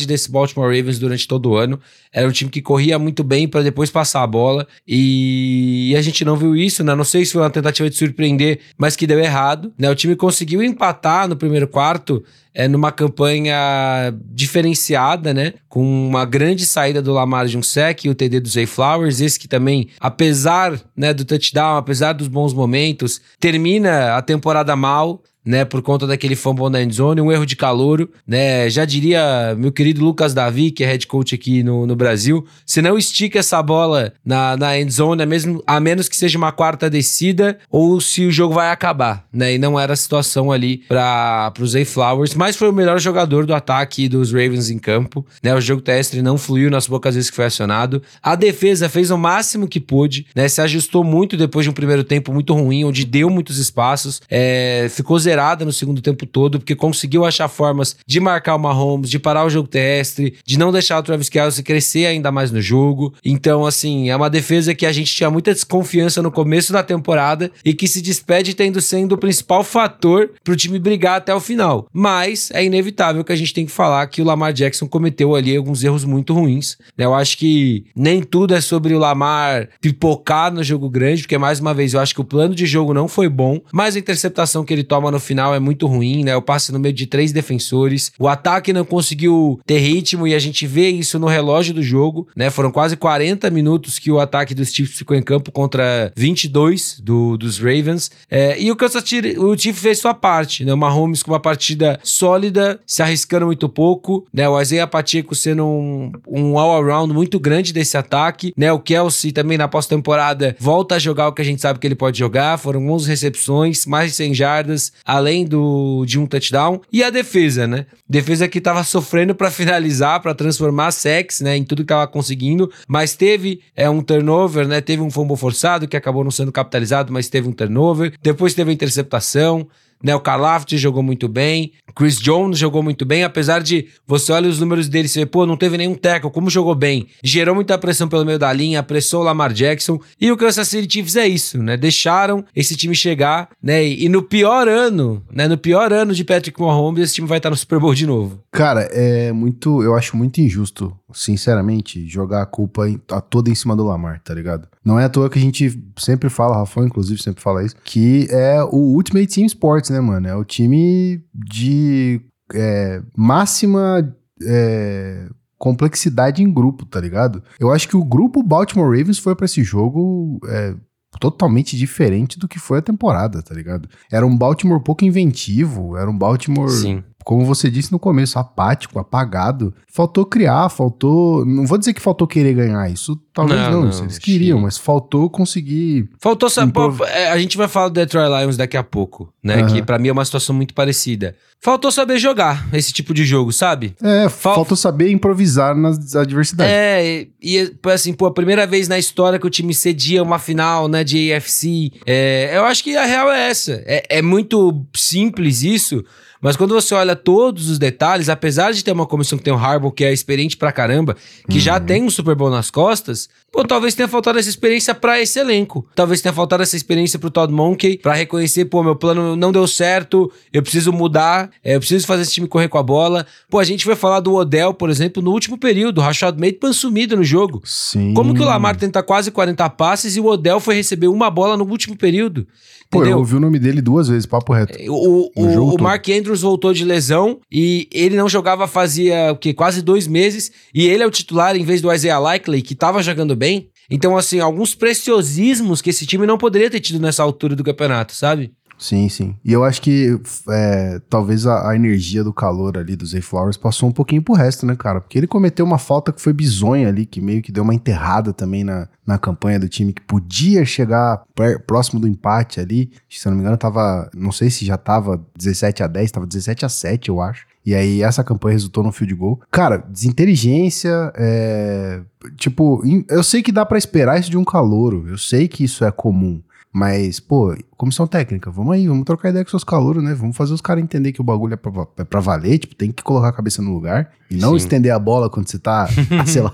desse 0.06 0.30
Baltimore 0.30 0.66
Ravens 0.66 0.98
durante 0.98 1.26
todo 1.26 1.50
o 1.50 1.56
ano. 1.56 1.80
Era 2.12 2.28
um 2.28 2.32
time 2.32 2.50
que 2.50 2.62
corria 2.62 2.98
muito 2.98 3.24
bem 3.24 3.48
pra 3.48 3.62
depois 3.62 3.90
passar 3.90 4.22
a 4.22 4.26
bola 4.26 4.66
e 4.86 5.94
a 5.96 6.02
gente 6.02 6.24
não 6.24 6.36
viu 6.36 6.54
isso, 6.54 6.84
né? 6.84 6.94
Não 6.94 7.04
sei 7.04 7.24
se 7.24 7.32
foi 7.32 7.42
uma 7.42 7.50
tentativa 7.50 7.88
de 7.90 7.96
surpreender, 7.96 8.60
mas 8.78 8.96
que 8.96 9.06
deu 9.06 9.18
errado, 9.18 9.72
né? 9.78 9.90
O 9.90 9.94
time 9.94 10.14
conseguiu 10.14 10.62
empatar 10.62 11.28
no 11.28 11.36
primeiro 11.36 11.66
quarto 11.66 12.24
é, 12.54 12.68
numa 12.68 12.92
campanha 12.92 14.14
diferenciada, 14.30 15.34
né? 15.34 15.54
Com 15.68 15.82
uma 15.82 16.24
grande 16.24 16.64
saída 16.64 17.02
do 17.02 17.12
Lamar 17.12 17.46
de 17.46 17.58
um 17.58 17.62
sec 17.62 18.04
e 18.04 18.08
o 18.08 18.14
TD 18.14 18.40
do 18.40 18.48
Zay 18.48 18.66
Flowers. 18.66 19.20
Esse 19.20 19.38
que 19.38 19.48
também, 19.48 19.88
apesar 19.98 20.80
né, 20.96 21.12
do 21.12 21.24
touchdown, 21.24 21.76
apesar 21.76 22.12
dos 22.12 22.28
bons 22.28 22.54
momentos, 22.54 23.20
termina 23.40 24.16
a 24.16 24.22
temporada 24.22 24.76
mal. 24.76 25.22
Né, 25.46 25.62
por 25.62 25.82
conta 25.82 26.06
daquele 26.06 26.34
fumble 26.34 26.70
na 26.70 26.82
endzone, 26.82 27.20
um 27.20 27.30
erro 27.30 27.44
de 27.44 27.54
calouro, 27.54 28.08
né, 28.26 28.70
já 28.70 28.86
diria 28.86 29.54
meu 29.58 29.70
querido 29.70 30.02
Lucas 30.02 30.32
Davi, 30.32 30.70
que 30.70 30.82
é 30.82 30.86
head 30.86 31.06
coach 31.06 31.34
aqui 31.34 31.62
no, 31.62 31.86
no 31.86 31.94
Brasil, 31.94 32.46
se 32.64 32.80
não 32.80 32.96
estica 32.96 33.40
essa 33.40 33.62
bola 33.62 34.14
na, 34.24 34.56
na 34.56 34.80
endzone, 34.80 35.22
a, 35.22 35.26
mesmo, 35.26 35.62
a 35.66 35.78
menos 35.78 36.08
que 36.08 36.16
seja 36.16 36.38
uma 36.38 36.50
quarta 36.50 36.88
descida, 36.88 37.58
ou 37.70 38.00
se 38.00 38.24
o 38.24 38.32
jogo 38.32 38.54
vai 38.54 38.70
acabar, 38.70 39.26
né, 39.30 39.52
e 39.52 39.58
não 39.58 39.78
era 39.78 39.92
a 39.92 39.96
situação 39.96 40.50
ali 40.50 40.78
para 40.88 41.52
o 41.60 41.66
Zay 41.66 41.84
Flowers, 41.84 42.34
mas 42.44 42.56
foi 42.56 42.68
o 42.68 42.74
melhor 42.74 43.00
jogador 43.00 43.46
do 43.46 43.54
ataque 43.54 44.06
dos 44.06 44.30
Ravens 44.30 44.68
em 44.68 44.78
campo, 44.78 45.24
né, 45.42 45.54
o 45.54 45.62
jogo 45.62 45.80
terrestre 45.80 46.20
não 46.20 46.36
fluiu 46.36 46.70
nas 46.70 46.86
poucas 46.86 47.14
vezes 47.14 47.30
que 47.30 47.36
foi 47.36 47.46
acionado, 47.46 48.02
a 48.22 48.34
defesa 48.34 48.86
fez 48.86 49.10
o 49.10 49.16
máximo 49.16 49.66
que 49.66 49.80
pôde, 49.80 50.26
né, 50.36 50.46
se 50.46 50.60
ajustou 50.60 51.02
muito 51.02 51.38
depois 51.38 51.64
de 51.64 51.70
um 51.70 51.72
primeiro 51.72 52.04
tempo 52.04 52.34
muito 52.34 52.52
ruim, 52.52 52.84
onde 52.84 53.06
deu 53.06 53.30
muitos 53.30 53.56
espaços, 53.56 54.20
é, 54.28 54.88
ficou 54.90 55.18
zerada 55.18 55.64
no 55.64 55.72
segundo 55.72 56.02
tempo 56.02 56.26
todo, 56.26 56.58
porque 56.58 56.76
conseguiu 56.76 57.24
achar 57.24 57.48
formas 57.48 57.96
de 58.06 58.20
marcar 58.20 58.56
o 58.56 58.58
Mahomes, 58.58 59.08
de 59.08 59.18
parar 59.18 59.46
o 59.46 59.48
jogo 59.48 59.66
terrestre, 59.66 60.34
de 60.44 60.58
não 60.58 60.70
deixar 60.70 60.98
o 60.98 61.02
Travis 61.02 61.30
Kelce 61.30 61.62
crescer 61.62 62.04
ainda 62.04 62.30
mais 62.30 62.50
no 62.50 62.60
jogo. 62.60 63.14
Então, 63.24 63.64
assim, 63.64 64.10
é 64.10 64.16
uma 64.16 64.28
defesa 64.28 64.74
que 64.74 64.84
a 64.84 64.92
gente 64.92 65.14
tinha 65.14 65.30
muita 65.30 65.54
desconfiança 65.54 66.20
no 66.20 66.30
começo 66.30 66.74
da 66.74 66.82
temporada 66.82 67.50
e 67.64 67.72
que 67.72 67.88
se 67.88 68.02
despede 68.02 68.52
tendo 68.52 68.82
sendo 68.82 69.12
o 69.12 69.18
principal 69.18 69.64
fator 69.64 70.30
pro 70.44 70.54
time 70.54 70.78
brigar 70.78 71.16
até 71.16 71.34
o 71.34 71.40
final. 71.40 71.88
Mas 71.90 72.33
é 72.52 72.64
inevitável 72.64 73.24
que 73.24 73.32
a 73.32 73.36
gente 73.36 73.52
tem 73.54 73.66
que 73.66 73.72
falar 73.72 74.06
que 74.06 74.22
o 74.22 74.24
Lamar 74.24 74.52
Jackson 74.52 74.86
cometeu 74.86 75.34
ali 75.34 75.56
alguns 75.56 75.82
erros 75.82 76.04
muito 76.04 76.34
ruins. 76.34 76.76
né? 76.96 77.04
Eu 77.04 77.14
acho 77.14 77.38
que 77.38 77.84
nem 77.94 78.22
tudo 78.22 78.54
é 78.54 78.60
sobre 78.60 78.94
o 78.94 78.98
Lamar 78.98 79.68
pipocar 79.80 80.52
no 80.52 80.62
jogo 80.62 80.88
grande, 80.88 81.22
porque 81.22 81.38
mais 81.38 81.60
uma 81.60 81.74
vez 81.74 81.94
eu 81.94 82.00
acho 82.00 82.14
que 82.14 82.20
o 82.20 82.24
plano 82.24 82.54
de 82.54 82.66
jogo 82.66 82.94
não 82.94 83.08
foi 83.08 83.28
bom, 83.28 83.60
mas 83.72 83.96
a 83.96 83.98
interceptação 83.98 84.64
que 84.64 84.72
ele 84.72 84.84
toma 84.84 85.10
no 85.10 85.20
final 85.20 85.54
é 85.54 85.60
muito 85.60 85.86
ruim, 85.86 86.24
né? 86.24 86.36
O 86.36 86.42
passe 86.42 86.72
no 86.72 86.78
meio 86.78 86.94
de 86.94 87.06
três 87.06 87.32
defensores, 87.32 88.12
o 88.18 88.28
ataque 88.28 88.72
não 88.72 88.84
conseguiu 88.84 89.60
ter 89.66 89.78
ritmo 89.78 90.26
e 90.26 90.34
a 90.34 90.38
gente 90.38 90.66
vê 90.66 90.88
isso 90.88 91.18
no 91.18 91.26
relógio 91.26 91.74
do 91.74 91.82
jogo, 91.82 92.28
né? 92.36 92.50
Foram 92.50 92.70
quase 92.70 92.96
40 92.96 93.50
minutos 93.50 93.98
que 93.98 94.10
o 94.10 94.20
ataque 94.20 94.54
dos 94.54 94.72
Chiefs 94.72 94.98
ficou 94.98 95.16
em 95.16 95.22
campo 95.22 95.50
contra 95.50 96.12
22 96.16 97.00
do, 97.02 97.36
dos 97.36 97.58
Ravens. 97.58 98.10
É, 98.30 98.60
e 98.60 98.70
o 98.70 98.76
Kansas 98.76 99.04
City, 99.04 99.38
o 99.38 99.56
Chiefs 99.56 99.82
fez 99.82 99.98
sua 99.98 100.14
parte, 100.14 100.64
né? 100.64 100.72
O 100.72 100.76
Mahomes 100.76 101.22
com 101.22 101.32
uma 101.32 101.40
partida 101.40 101.98
sólida, 102.24 102.80
se 102.86 103.02
arriscando 103.02 103.44
muito 103.44 103.68
pouco, 103.68 104.26
né? 104.32 104.48
O 104.48 104.58
Isaiah 104.58 104.86
Pacheco 104.86 105.34
sendo 105.34 105.66
um, 105.66 106.10
um 106.26 106.58
all-around 106.58 107.12
muito 107.12 107.38
grande 107.38 107.70
desse 107.70 107.98
ataque, 107.98 108.54
né? 108.56 108.72
O 108.72 108.80
Kelsey 108.80 109.30
também 109.30 109.58
na 109.58 109.68
pós-temporada 109.68 110.56
volta 110.58 110.94
a 110.94 110.98
jogar 110.98 111.28
o 111.28 111.34
que 111.34 111.42
a 111.42 111.44
gente 111.44 111.60
sabe 111.60 111.78
que 111.78 111.86
ele 111.86 111.94
pode 111.94 112.18
jogar, 112.18 112.58
foram 112.58 112.88
11 112.88 113.06
recepções, 113.10 113.84
mais 113.84 114.12
de 114.12 114.16
100 114.16 114.34
jardas, 114.34 114.92
além 115.04 115.44
do, 115.44 116.06
de 116.06 116.18
um 116.18 116.24
touchdown. 116.24 116.80
E 116.90 117.04
a 117.04 117.10
defesa, 117.10 117.66
né? 117.66 117.84
Defesa 118.08 118.48
que 118.48 118.58
tava 118.58 118.82
sofrendo 118.84 119.34
para 119.34 119.50
finalizar, 119.50 120.20
para 120.22 120.34
transformar 120.34 120.92
sex, 120.92 121.42
né? 121.42 121.58
Em 121.58 121.62
tudo 121.62 121.82
que 121.82 121.88
tava 121.88 122.06
conseguindo, 122.06 122.72
mas 122.88 123.14
teve 123.14 123.60
é, 123.76 123.90
um 123.90 124.00
turnover, 124.00 124.66
né? 124.66 124.80
Teve 124.80 125.02
um 125.02 125.10
fumble 125.10 125.36
forçado 125.36 125.86
que 125.86 125.96
acabou 125.96 126.24
não 126.24 126.30
sendo 126.30 126.50
capitalizado, 126.50 127.12
mas 127.12 127.28
teve 127.28 127.46
um 127.46 127.52
turnover. 127.52 128.14
Depois 128.22 128.54
teve 128.54 128.70
a 128.70 128.74
interceptação. 128.74 129.68
Né, 130.04 130.14
o 130.14 130.20
Karlaft 130.20 130.76
jogou 130.76 131.02
muito 131.02 131.26
bem, 131.28 131.72
Chris 131.96 132.18
Jones 132.18 132.58
jogou 132.58 132.82
muito 132.82 133.06
bem, 133.06 133.24
apesar 133.24 133.62
de 133.62 133.86
você 134.06 134.32
olha 134.32 134.48
os 134.50 134.60
números 134.60 134.86
dele 134.88 135.06
e 135.06 135.08
você 135.08 135.20
vê, 135.20 135.26
pô, 135.26 135.46
não 135.46 135.56
teve 135.56 135.78
nenhum 135.78 135.94
tackle, 135.94 136.30
como 136.30 136.50
jogou 136.50 136.74
bem. 136.74 137.06
Gerou 137.22 137.54
muita 137.54 137.78
pressão 137.78 138.06
pelo 138.08 138.24
meio 138.24 138.38
da 138.38 138.52
linha, 138.52 138.80
apressou 138.80 139.22
o 139.22 139.24
Lamar 139.24 139.52
Jackson. 139.52 139.98
E 140.20 140.30
o 140.30 140.36
Kansas 140.36 140.68
City 140.68 140.92
Chiefs 140.92 141.16
é 141.16 141.26
isso, 141.26 141.62
né? 141.62 141.76
Deixaram 141.76 142.44
esse 142.54 142.76
time 142.76 142.94
chegar, 142.94 143.48
né? 143.62 143.82
E, 143.82 144.04
e 144.04 144.08
no 144.10 144.22
pior 144.22 144.68
ano, 144.68 145.22
né? 145.32 145.48
No 145.48 145.56
pior 145.56 145.90
ano 145.92 146.12
de 146.12 146.22
Patrick 146.24 146.60
Mahomes, 146.60 147.04
esse 147.04 147.14
time 147.14 147.26
vai 147.28 147.38
estar 147.38 147.48
no 147.48 147.56
Super 147.56 147.78
Bowl 147.78 147.94
de 147.94 148.06
novo. 148.06 148.40
Cara, 148.52 148.82
é 148.92 149.32
muito. 149.32 149.82
Eu 149.82 149.94
acho 149.94 150.16
muito 150.16 150.40
injusto, 150.40 150.92
sinceramente, 151.34 152.06
jogar 152.06 152.42
a 152.42 152.46
culpa 152.46 152.88
em- 152.88 153.00
a 153.10 153.20
toda 153.20 153.50
em 153.50 153.54
cima 153.54 153.74
do 153.74 153.84
Lamar, 153.84 154.20
tá 154.22 154.32
ligado? 154.34 154.68
Não 154.84 155.00
é 155.00 155.04
à 155.04 155.08
toa 155.08 155.30
que 155.30 155.38
a 155.38 155.42
gente 155.42 155.80
sempre 155.98 156.28
fala, 156.28 156.56
Rafa, 156.58 156.80
inclusive, 156.82 157.20
sempre 157.22 157.42
fala 157.42 157.64
isso, 157.64 157.74
que 157.84 158.26
é 158.30 158.62
o 158.62 158.76
Ultimate 158.94 159.26
Team 159.34 159.46
Sports, 159.46 159.88
né, 159.90 159.93
mano? 160.00 160.28
É 160.28 160.34
o 160.34 160.44
time 160.44 161.22
de 161.34 162.20
é, 162.54 163.02
máxima 163.16 164.14
é, 164.42 165.28
complexidade 165.58 166.42
em 166.42 166.52
grupo, 166.52 166.84
tá 166.84 167.00
ligado? 167.00 167.42
Eu 167.58 167.72
acho 167.72 167.88
que 167.88 167.96
o 167.96 168.04
grupo 168.04 168.42
Baltimore 168.42 168.96
Ravens 168.96 169.18
foi 169.18 169.34
pra 169.34 169.46
esse 169.46 169.62
jogo. 169.62 170.38
é, 170.48 170.74
Totalmente 171.20 171.76
diferente 171.76 172.40
do 172.40 172.48
que 172.48 172.58
foi 172.58 172.78
a 172.78 172.82
temporada, 172.82 173.40
tá 173.40 173.54
ligado? 173.54 173.88
Era 174.10 174.26
um 174.26 174.36
Baltimore 174.36 174.82
pouco 174.82 175.04
inventivo, 175.04 175.96
era 175.96 176.10
um 176.10 176.18
Baltimore 176.18 176.68
Sim. 176.68 177.04
Como 177.24 177.44
você 177.44 177.70
disse 177.70 177.90
no 177.90 177.98
começo, 177.98 178.38
apático, 178.38 178.98
apagado. 178.98 179.74
Faltou 179.90 180.26
criar, 180.26 180.68
faltou. 180.68 181.44
Não 181.46 181.66
vou 181.66 181.78
dizer 181.78 181.94
que 181.94 182.00
faltou 182.00 182.26
querer 182.26 182.52
ganhar, 182.54 182.90
isso 182.90 183.18
talvez 183.32 183.60
Não, 183.62 183.70
não, 183.70 183.84
não, 183.90 183.98
eles 184.02 184.18
queriam, 184.18 184.60
mas 184.60 184.76
faltou 184.78 185.28
conseguir. 185.30 186.08
Faltou 186.20 186.48
só. 186.50 186.62
Improv- 186.62 187.00
é, 187.02 187.30
a 187.30 187.38
gente 187.38 187.56
vai 187.56 187.66
falar 187.66 187.88
do 187.88 187.94
Detroit 187.94 188.28
Lions 188.28 188.56
daqui 188.56 188.76
a 188.76 188.82
pouco, 188.84 189.32
né? 189.42 189.62
Aham. 189.62 189.66
Que 189.72 189.82
pra 189.82 189.98
mim 189.98 190.08
é 190.08 190.12
uma 190.12 190.24
situação 190.24 190.54
muito 190.54 190.74
parecida. 190.74 191.34
Faltou 191.60 191.90
saber 191.90 192.18
jogar 192.18 192.68
esse 192.74 192.92
tipo 192.92 193.14
de 193.14 193.24
jogo, 193.24 193.50
sabe? 193.50 193.94
É, 194.02 194.28
Fal- 194.28 194.54
faltou 194.56 194.76
saber 194.76 195.10
improvisar 195.10 195.74
nas 195.74 196.14
adversidades. 196.14 196.70
É, 196.72 197.26
e 197.42 197.54
e, 197.56 197.72
assim, 197.90 198.12
pô, 198.12 198.26
a 198.26 198.32
primeira 198.34 198.66
vez 198.66 198.86
na 198.86 198.98
história 198.98 199.38
que 199.38 199.46
o 199.46 199.50
time 199.50 199.72
cedia 199.72 200.22
uma 200.22 200.38
final, 200.38 200.88
né, 200.88 201.02
de 201.02 201.32
AFC. 201.32 201.90
É, 202.04 202.50
eu 202.56 202.64
acho 202.64 202.84
que 202.84 202.94
a 202.96 203.06
real 203.06 203.30
é 203.32 203.48
essa. 203.48 203.82
É, 203.86 204.04
é 204.18 204.22
muito 204.22 204.84
simples 204.94 205.62
isso, 205.62 206.04
mas 206.44 206.56
quando 206.56 206.74
você 206.74 206.94
olha 206.94 207.16
todos 207.16 207.70
os 207.70 207.78
detalhes, 207.78 208.28
apesar 208.28 208.70
de 208.70 208.84
ter 208.84 208.92
uma 208.92 209.06
comissão 209.06 209.38
que 209.38 209.44
tem 209.44 209.54
o 209.54 209.56
Harbaugh, 209.56 209.90
que 209.90 210.04
é 210.04 210.12
experiente 210.12 210.58
pra 210.58 210.70
caramba, 210.70 211.16
que 211.48 211.58
já 211.58 211.80
tem 211.80 212.02
um 212.02 212.10
Super 212.10 212.34
Bowl 212.34 212.50
nas 212.50 212.70
costas, 212.70 213.30
Pô, 213.54 213.62
talvez 213.62 213.94
tenha 213.94 214.08
faltado 214.08 214.36
essa 214.36 214.48
experiência 214.48 214.92
para 214.92 215.20
esse 215.22 215.38
elenco. 215.38 215.86
Talvez 215.94 216.20
tenha 216.20 216.32
faltado 216.32 216.64
essa 216.64 216.74
experiência 216.74 217.20
pro 217.20 217.30
Todd 217.30 217.52
Monkey 217.52 217.98
para 217.98 218.12
reconhecer, 218.12 218.64
pô, 218.64 218.82
meu 218.82 218.96
plano 218.96 219.36
não 219.36 219.52
deu 219.52 219.64
certo, 219.68 220.28
eu 220.52 220.60
preciso 220.60 220.92
mudar, 220.92 221.48
é, 221.62 221.76
eu 221.76 221.78
preciso 221.78 222.04
fazer 222.04 222.22
esse 222.22 222.32
time 222.32 222.48
correr 222.48 222.66
com 222.66 222.78
a 222.78 222.82
bola. 222.82 223.24
Pô, 223.48 223.60
a 223.60 223.64
gente 223.64 223.86
vai 223.86 223.94
falar 223.94 224.18
do 224.18 224.34
Odell, 224.34 224.74
por 224.74 224.90
exemplo, 224.90 225.22
no 225.22 225.30
último 225.30 225.56
período, 225.56 225.98
o 225.98 226.00
Rashad 226.00 226.36
Bateman 226.36 226.72
sumido 226.72 227.16
no 227.16 227.22
jogo. 227.22 227.62
Sim. 227.64 228.12
Como 228.12 228.34
que 228.34 228.42
o 228.42 228.44
Lamar 228.44 228.74
tenta 228.74 229.04
quase 229.04 229.30
40 229.30 229.70
passes 229.70 230.16
e 230.16 230.20
o 230.20 230.26
Odell 230.26 230.58
foi 230.58 230.74
receber 230.74 231.06
uma 231.06 231.30
bola 231.30 231.56
no 231.56 231.64
último 231.64 231.96
período? 231.96 232.48
Pô, 232.90 232.98
eu 232.98 233.02
Entendeu? 233.02 233.18
ouvi 233.18 233.34
o 233.36 233.40
nome 233.40 233.58
dele 233.58 233.80
duas 233.80 234.08
vezes, 234.08 234.26
papo 234.26 234.52
reto. 234.52 234.76
O, 234.90 235.30
No 235.36 235.42
o, 235.56 235.68
o 235.68 235.70
todo. 235.72 235.82
Mark 235.82 236.08
Andrews 236.08 236.42
voltou 236.42 236.72
de 236.72 236.84
lesão 236.84 237.38
e 237.50 237.88
ele 237.92 238.16
não 238.16 238.28
jogava 238.28 238.66
fazia 238.66 239.32
o 239.32 239.36
quê? 239.36 239.54
quase 239.54 239.80
dois 239.82 240.06
meses. 240.06 240.52
E 240.72 240.86
ele 240.86 241.02
é 241.02 241.06
o 241.06 241.10
titular 241.10 241.56
em 241.56 241.64
vez 241.64 241.80
do 241.80 241.92
Isaiah 241.92 242.18
Likely, 242.18 242.62
que 242.62 242.74
tava 242.74 243.02
jogando 243.02 243.34
bem. 243.34 243.43
Então, 243.90 244.16
assim, 244.16 244.40
alguns 244.40 244.74
preciosismos 244.74 245.82
que 245.82 245.90
esse 245.90 246.06
time 246.06 246.26
não 246.26 246.38
poderia 246.38 246.70
ter 246.70 246.80
tido 246.80 247.00
nessa 247.00 247.22
altura 247.22 247.54
do 247.54 247.64
campeonato, 247.64 248.14
sabe? 248.14 248.54
Sim, 248.78 249.08
sim. 249.08 249.36
E 249.44 249.52
eu 249.52 249.64
acho 249.64 249.80
que 249.80 250.18
é, 250.50 251.00
talvez 251.08 251.46
a, 251.46 251.70
a 251.70 251.76
energia 251.76 252.24
do 252.24 252.32
calor 252.32 252.76
ali 252.76 252.96
do 252.96 253.06
Zay 253.06 253.20
Flowers 253.20 253.56
passou 253.56 253.88
um 253.88 253.92
pouquinho 253.92 254.22
pro 254.22 254.34
resto, 254.34 254.66
né, 254.66 254.74
cara? 254.74 255.00
Porque 255.00 255.16
ele 255.16 255.26
cometeu 255.26 255.64
uma 255.64 255.78
falta 255.78 256.12
que 256.12 256.20
foi 256.20 256.32
bizonha 256.32 256.88
ali, 256.88 257.06
que 257.06 257.20
meio 257.20 257.40
que 257.40 257.52
deu 257.52 257.62
uma 257.62 257.74
enterrada 257.74 258.32
também 258.32 258.64
na, 258.64 258.88
na 259.06 259.16
campanha 259.16 259.60
do 259.60 259.68
time, 259.68 259.92
que 259.92 260.02
podia 260.02 260.64
chegar 260.64 261.22
próximo 261.66 262.00
do 262.00 262.08
empate 262.08 262.60
ali. 262.60 262.90
Se 263.08 263.26
eu 263.26 263.30
não 263.30 263.36
me 263.36 263.42
engano, 263.42 263.56
tava. 263.56 264.10
Não 264.14 264.32
sei 264.32 264.50
se 264.50 264.64
já 264.64 264.76
tava 264.76 265.24
17 265.36 265.82
a 265.82 265.86
10, 265.86 266.10
tava 266.10 266.26
17 266.26 266.64
a 266.64 266.68
7, 266.68 267.08
eu 267.08 267.20
acho. 267.20 267.46
E 267.64 267.74
aí 267.74 268.02
essa 268.02 268.22
campanha 268.22 268.52
resultou 268.54 268.84
no 268.84 268.92
field 268.92 269.14
goal. 269.14 269.40
Cara, 269.50 269.78
desinteligência, 269.78 271.12
é... 271.16 272.00
Tipo, 272.36 272.82
eu 273.08 273.22
sei 273.22 273.42
que 273.42 273.52
dá 273.52 273.64
pra 273.64 273.78
esperar 273.78 274.18
isso 274.18 274.30
de 274.30 274.36
um 274.36 274.44
calouro. 274.44 275.06
Eu 275.08 275.18
sei 275.18 275.48
que 275.48 275.64
isso 275.64 275.84
é 275.84 275.90
comum. 275.90 276.42
Mas, 276.76 277.20
pô, 277.20 277.56
comissão 277.76 278.04
técnica, 278.04 278.50
vamos 278.50 278.74
aí, 278.74 278.88
vamos 278.88 279.04
trocar 279.04 279.28
ideia 279.28 279.44
com 279.44 279.50
seus 279.50 279.62
calouros, 279.62 280.02
né? 280.02 280.12
Vamos 280.12 280.36
fazer 280.36 280.52
os 280.52 280.60
caras 280.60 280.82
entender 280.82 281.12
que 281.12 281.20
o 281.20 281.24
bagulho 281.24 281.54
é 281.54 281.56
pra, 281.56 281.70
é 281.98 282.02
pra 282.02 282.18
valer, 282.18 282.58
tipo, 282.58 282.74
tem 282.74 282.90
que 282.90 283.00
colocar 283.00 283.28
a 283.28 283.32
cabeça 283.32 283.62
no 283.62 283.72
lugar 283.72 284.10
e 284.28 284.34
não 284.34 284.50
Sim. 284.50 284.56
estender 284.56 284.92
a 284.92 284.98
bola 284.98 285.30
quando 285.30 285.48
você 285.48 285.56
tá, 285.56 285.84
a, 285.84 286.26
sei 286.26 286.42
lá, 286.42 286.50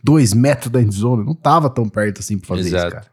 dois 0.00 0.32
metros 0.32 0.70
da 0.70 0.80
endzone. 0.80 1.26
Não 1.26 1.34
tava 1.34 1.68
tão 1.68 1.88
perto 1.88 2.20
assim 2.20 2.38
pra 2.38 2.56
fazer 2.56 2.68
Exato. 2.68 2.86
isso, 2.86 2.94
cara. 2.94 3.06